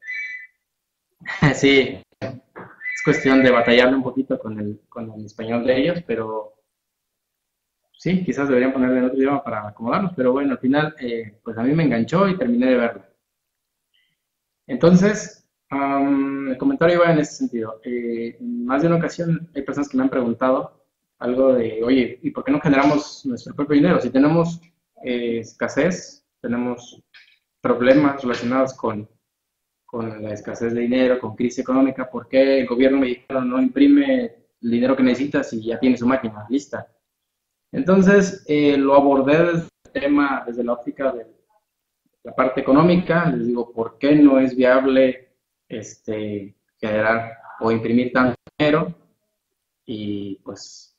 [1.55, 6.53] sí, es cuestión de batallarle un poquito con el, con el español de ellos, pero
[7.93, 11.57] sí, quizás deberían ponerle en otro idioma para acomodarnos, pero bueno, al final, eh, pues
[11.57, 13.03] a mí me enganchó y terminé de verlo.
[14.67, 17.79] Entonces, el comentario iba en ese sentido.
[17.83, 20.82] Eh, en más de una ocasión hay personas que me han preguntado
[21.23, 23.99] algo de, oye, ¿y por qué no generamos nuestro propio dinero?
[24.01, 24.59] Si tenemos
[25.03, 27.01] eh, escasez, tenemos
[27.61, 29.09] problemas relacionados con,
[29.85, 34.35] con la escasez de dinero, con crisis económica, ¿por qué el gobierno mexicano no imprime
[34.61, 36.91] el dinero que necesita si ya tiene su máquina lista?
[37.71, 41.25] Entonces, eh, lo abordé desde el tema, desde la óptica de
[42.25, 45.29] la parte económica, les digo, ¿por qué no es viable
[45.69, 48.93] este, generar o imprimir tanto dinero?
[49.85, 50.92] Y pues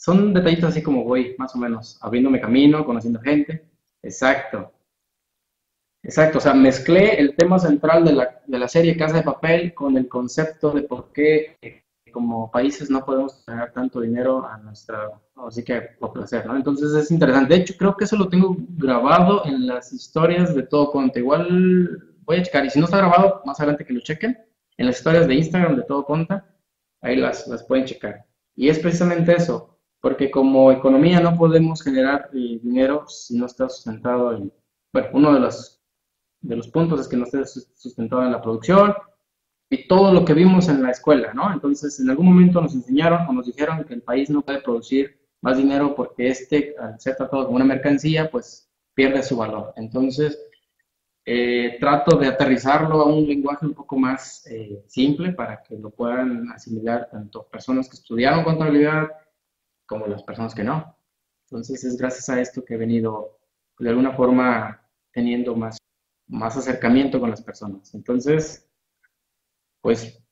[0.00, 3.68] son detallitos así como voy, más o menos, abriéndome camino, conociendo gente.
[4.02, 4.72] Exacto.
[6.02, 9.74] Exacto, o sea, mezclé el tema central de la, de la serie Casa de Papel
[9.74, 14.56] con el concepto de por qué eh, como países no podemos ganar tanto dinero a
[14.56, 16.56] nuestra, así que por placer, ¿no?
[16.56, 17.54] Entonces es interesante.
[17.54, 21.18] De hecho, creo que eso lo tengo grabado en las historias de todo Conta.
[21.18, 24.38] Igual voy a checar, y si no está grabado, más adelante que lo chequen,
[24.78, 26.46] en las historias de Instagram de todo Conta,
[27.02, 28.24] ahí las, las pueden checar.
[28.56, 29.70] Y es precisamente eso,
[30.00, 34.52] porque como economía no podemos generar eh, dinero si no está sustentado en,
[34.92, 35.80] bueno, uno de los
[36.40, 38.94] de los puntos es que no esté sustentado en la producción
[39.68, 41.52] y todo lo que vimos en la escuela, ¿no?
[41.52, 45.20] Entonces, en algún momento nos enseñaron o nos dijeron que el país no puede producir
[45.42, 49.72] más dinero porque este, al ser tratado como una mercancía, pues pierde su valor.
[49.76, 50.38] Entonces,
[51.24, 55.90] eh, trato de aterrizarlo a un lenguaje un poco más eh, simple para que lo
[55.90, 59.08] puedan asimilar tanto personas que estudiaron contabilidad
[59.90, 60.96] como las personas que no.
[61.46, 63.40] Entonces, es gracias a esto que he venido
[63.78, 64.80] de alguna forma
[65.12, 65.78] teniendo más
[66.30, 67.92] más acercamiento con las personas.
[67.94, 68.70] Entonces,
[69.80, 70.22] pues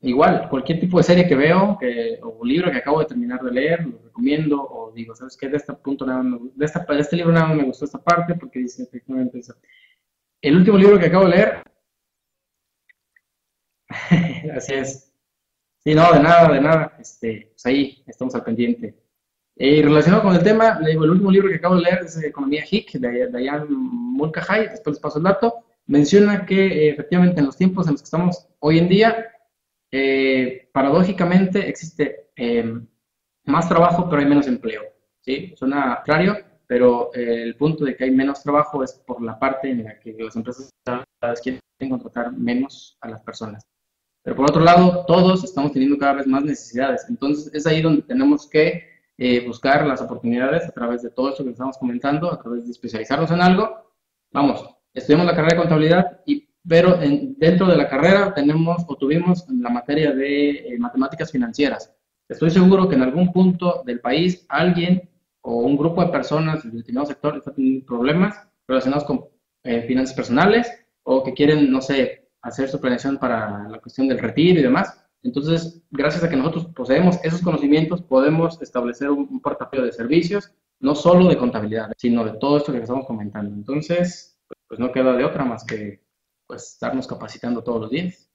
[0.00, 3.52] igual, cualquier tipo de serie que veo que, o libro que acabo de terminar de
[3.52, 5.48] leer, lo recomiendo o digo, ¿sabes qué?
[5.48, 6.24] De este punto nada
[6.54, 9.54] de, esta, de este libro nada más me gustó esta parte porque dice efectivamente eso.
[10.42, 11.62] El último libro que acabo de leer,
[14.56, 15.09] así es.
[15.82, 16.96] Sí, no, de nada, de nada.
[16.98, 18.94] Este, pues ahí estamos al pendiente.
[19.56, 22.22] Y relacionado con el tema, le digo, el último libro que acabo de leer es
[22.22, 27.46] Economía HIC, de Dayan Mulcahy, después les paso el dato, menciona que eh, efectivamente en
[27.46, 29.26] los tiempos en los que estamos hoy en día,
[29.90, 32.80] eh, paradójicamente existe eh,
[33.44, 34.82] más trabajo, pero hay menos empleo.
[35.20, 35.52] ¿sí?
[35.56, 39.84] Suena contrario, pero el punto de que hay menos trabajo es por la parte en
[39.84, 40.70] la que las empresas
[41.42, 43.62] quieren contratar menos a las personas.
[44.22, 47.06] Pero por otro lado, todos estamos teniendo cada vez más necesidades.
[47.08, 48.84] Entonces es ahí donde tenemos que
[49.16, 52.72] eh, buscar las oportunidades a través de todo esto que estamos comentando, a través de
[52.72, 53.92] especializarnos en algo.
[54.32, 54.64] Vamos,
[54.94, 59.70] estudiamos la carrera de contabilidad, y, pero dentro de la carrera tenemos o tuvimos la
[59.70, 61.92] materia de eh, matemáticas financieras.
[62.28, 65.10] Estoy seguro que en algún punto del país alguien
[65.42, 69.24] o un grupo de personas del determinado sector está teniendo problemas relacionados con
[69.64, 70.70] eh, finanzas personales
[71.02, 75.00] o que quieren, no sé, hacer su planeación para la cuestión del retiro y demás.
[75.22, 80.94] Entonces, gracias a que nosotros poseemos esos conocimientos, podemos establecer un, portafolio de servicios, no
[80.94, 83.54] solo de contabilidad, sino de todo esto que estamos comentando.
[83.54, 86.02] Entonces, pues no queda de otra más que
[86.46, 88.30] pues, estarnos capacitando todos los días.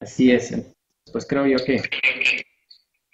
[0.00, 0.54] Así es.
[1.10, 1.80] Pues creo yo que...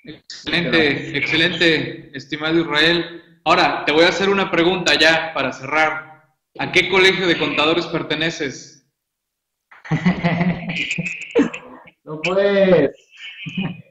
[0.02, 3.22] Excelente, excelente, estimado Israel.
[3.44, 6.09] Ahora, te voy a hacer una pregunta ya para cerrar.
[6.58, 8.84] ¿A qué colegio de contadores perteneces?
[12.04, 12.96] no pues.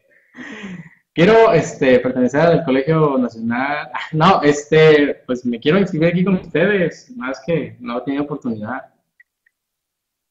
[1.13, 3.89] Quiero este, pertenecer al Colegio Nacional.
[4.13, 8.93] No, este, pues me quiero inscribir aquí con ustedes, más que no he tenido oportunidad.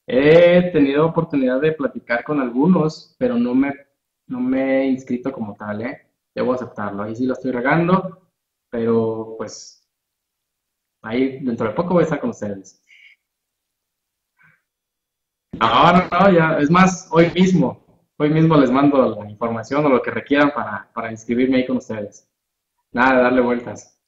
[0.07, 3.75] He tenido oportunidad de platicar con algunos, pero no me,
[4.29, 6.07] no me he inscrito como tal, ¿eh?
[6.35, 7.03] Debo aceptarlo.
[7.03, 8.31] Ahí sí lo estoy regando,
[8.71, 9.78] pero pues
[11.03, 12.83] ahí dentro de poco voy a estar con ustedes.
[15.53, 17.85] No, no, no, ya, es más, hoy mismo,
[18.17, 21.79] hoy mismo les mando la información o lo que requieran para, para inscribirme ahí con
[21.79, 22.29] ustedes.
[22.93, 23.99] Nada de darle vueltas.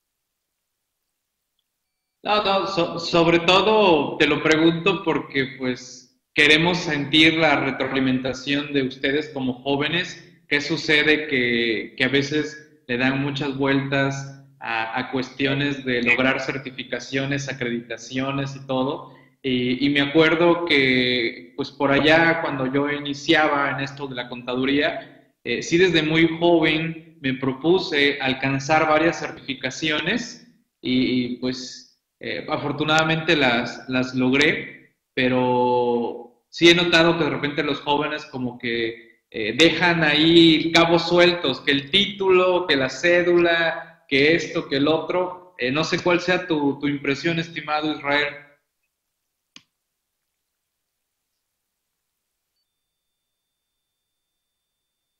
[2.22, 2.66] No, no,
[2.98, 10.26] sobre todo te lo pregunto porque pues queremos sentir la retroalimentación de ustedes como jóvenes.
[10.46, 16.40] ¿Qué sucede que, que a veces le dan muchas vueltas a, a, cuestiones de lograr
[16.40, 19.14] certificaciones, acreditaciones y todo?
[19.42, 25.32] y, me acuerdo que, pues por allá, cuando yo iniciaba en esto de la contaduría,
[25.44, 30.46] eh, sí desde muy joven me propuse alcanzar varias certificaciones
[30.80, 37.80] y, pues eh, afortunadamente las, las logré, pero sí he notado que de repente los
[37.80, 44.34] jóvenes como que eh, dejan ahí cabos sueltos, que el título, que la cédula, que
[44.34, 45.54] esto, que el otro.
[45.72, 48.34] no sé cuál sea tu, tu impresión, estimado Israel.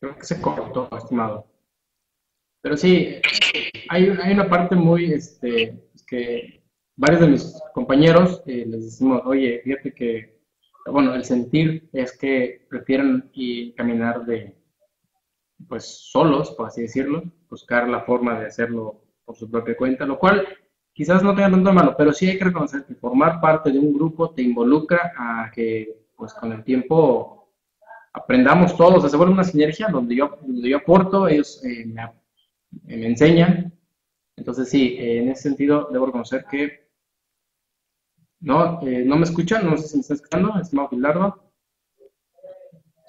[0.01, 1.47] Creo que se cortó, estimado.
[2.63, 3.21] Pero sí,
[3.89, 6.63] hay, una parte muy, este, que
[6.97, 10.41] varios de mis compañeros eh, les decimos, oye, fíjate que,
[10.87, 14.57] bueno, el sentir es que prefieren ir caminar de,
[15.69, 20.19] pues, solos, por así decirlo, buscar la forma de hacerlo por su propia cuenta, lo
[20.19, 20.47] cual
[20.93, 23.93] quizás no tenga tanto malo, pero sí hay que reconocer que formar parte de un
[23.93, 27.53] grupo te involucra a que, pues, con el tiempo
[28.13, 32.11] aprendamos todos, se vuelve una sinergia donde yo, donde yo aporto, ellos eh, me,
[32.85, 33.73] me, enseñan.
[34.37, 36.89] Entonces sí, eh, en ese sentido debo reconocer que
[38.41, 41.53] no, eh, no me escuchan, no sé si me están escuchando, estimado Gilardo.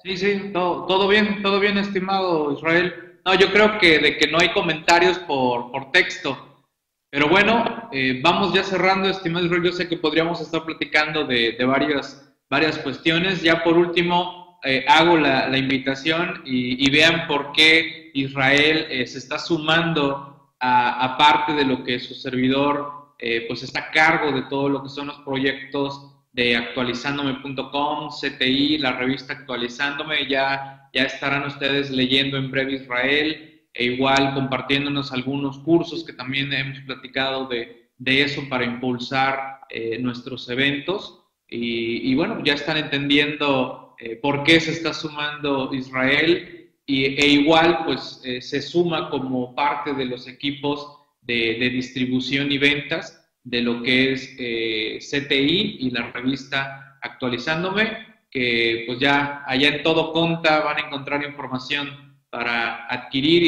[0.04, 3.11] Sí, sí, todo, todo, bien, todo bien, estimado Israel.
[3.24, 6.66] No, yo creo que de que no hay comentarios por, por texto.
[7.10, 7.90] Pero bueno,
[8.22, 9.64] vamos ya cerrando, estimado Israel.
[9.64, 13.42] Yo sé que podríamos estar platicando de, de varias, varias cuestiones.
[13.42, 19.36] Ya por último, eh, hago la, invitación y, vean por qué Israel eh, se está
[19.36, 24.68] sumando a, parte de lo que su servidor eh, pues está a cargo de todo
[24.68, 31.90] lo que son los proyectos de actualizándome.com, CTI, la revista Actualizándome, ya, ya estarán ustedes
[31.90, 38.22] leyendo en breve Israel e igual compartiéndonos algunos cursos que también hemos platicado de, de
[38.22, 39.60] eso para impulsar
[40.00, 41.22] nuestros eventos.
[41.48, 47.26] Y, y, bueno, ya están entendiendo eh, por qué se está sumando Israel y, e
[47.28, 53.62] igual pues eh, se suma como parte de los equipos de, distribución y ventas de
[53.62, 57.98] lo que es eh, CTI y la revista Actualizándome,
[58.30, 63.42] que pues ya allá en todo conta van a encontrar información para adquirir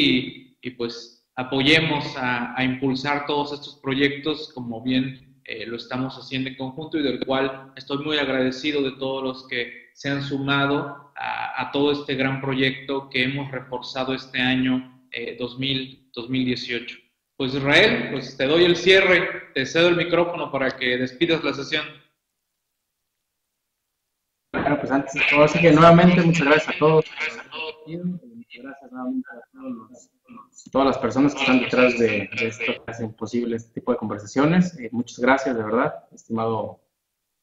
[0.61, 5.25] y, pues apoyemos a, a, impulsar todos estos proyectos como bien
[5.67, 9.85] lo estamos haciendo en conjunto y del cual estoy muy agradecido de todos los que
[9.93, 15.01] se han sumado a, todo este gran proyecto que hemos reforzado este año
[15.39, 17.04] 2018.
[17.35, 21.43] Eh, pues Israel, pues te doy el cierre, te cedo el micrófono para que despidas
[21.43, 21.85] la sesión.
[24.53, 27.05] Bueno, pues antes de todo, así que nuevamente muchas gracias a todos.
[27.85, 33.73] Gracias nuevamente a todas las personas que están detrás de, esto que hacen posible este
[33.73, 34.79] tipo de conversaciones.
[34.79, 36.79] Eh, muchas gracias, de verdad, estimado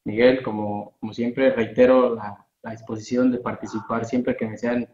[0.05, 4.89] Miguel, como, como siempre, reitero la, la disposición de participar siempre que me sean,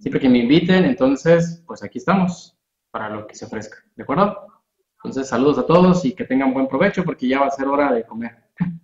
[0.00, 0.84] siempre que me inviten.
[0.84, 2.59] Entonces, pues aquí estamos
[2.90, 3.78] para lo que se ofrezca.
[3.94, 4.46] ¿De acuerdo?
[4.96, 7.92] Entonces, saludos a todos y que tengan buen provecho porque ya va a ser hora
[7.92, 8.44] de comer.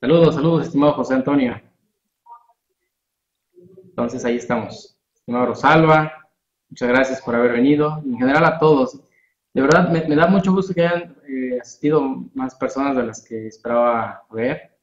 [0.00, 1.58] Saludos, saludos, estimado José Antonio.
[3.82, 4.98] Entonces, ahí estamos.
[5.14, 6.12] Estimado Rosalba,
[6.68, 8.02] muchas gracias por haber venido.
[8.04, 9.00] En general a todos.
[9.54, 12.02] De verdad, me, da mucho gusto que hayan eh, asistido
[12.34, 14.76] más personas de las que esperaba ver.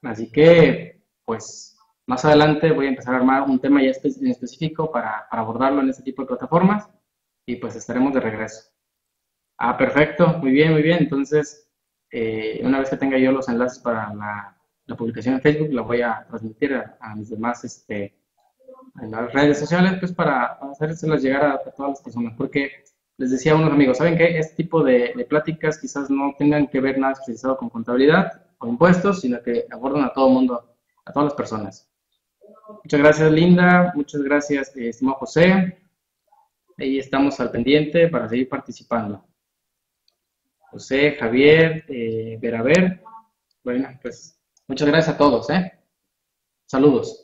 [0.00, 1.71] Así que, pues,
[2.12, 5.88] más adelante voy a empezar a armar un tema ya en específico para, abordarlo en
[5.88, 6.86] este tipo de plataformas
[7.46, 8.70] y pues estaremos de regreso.
[9.56, 10.98] Ah, perfecto, muy bien, muy bien.
[10.98, 11.70] Entonces,
[12.10, 14.58] eh, una vez que tenga yo los enlaces para la,
[14.98, 18.14] publicación en Facebook, la voy a transmitir a, mis demás este,
[19.00, 22.84] en las redes sociales, pues para, hacérselas llegar a, a todas las personas, porque
[23.16, 24.36] les decía a unos amigos, ¿saben qué?
[24.38, 29.22] Este tipo de, pláticas quizás no tengan que ver nada especializado con contabilidad o impuestos,
[29.22, 30.76] sino que abordan a todo el mundo,
[31.06, 31.91] a todas las personas.
[32.84, 33.92] Muchas gracias, Linda.
[33.94, 35.78] Muchas gracias, eh, estimado José.
[36.78, 39.24] Ahí estamos al pendiente para seguir participando.
[40.70, 43.02] José, Javier, eh, Ver.
[43.62, 45.50] Bueno, pues muchas gracias a todos.
[45.50, 45.72] ¿eh?
[46.66, 47.21] Saludos.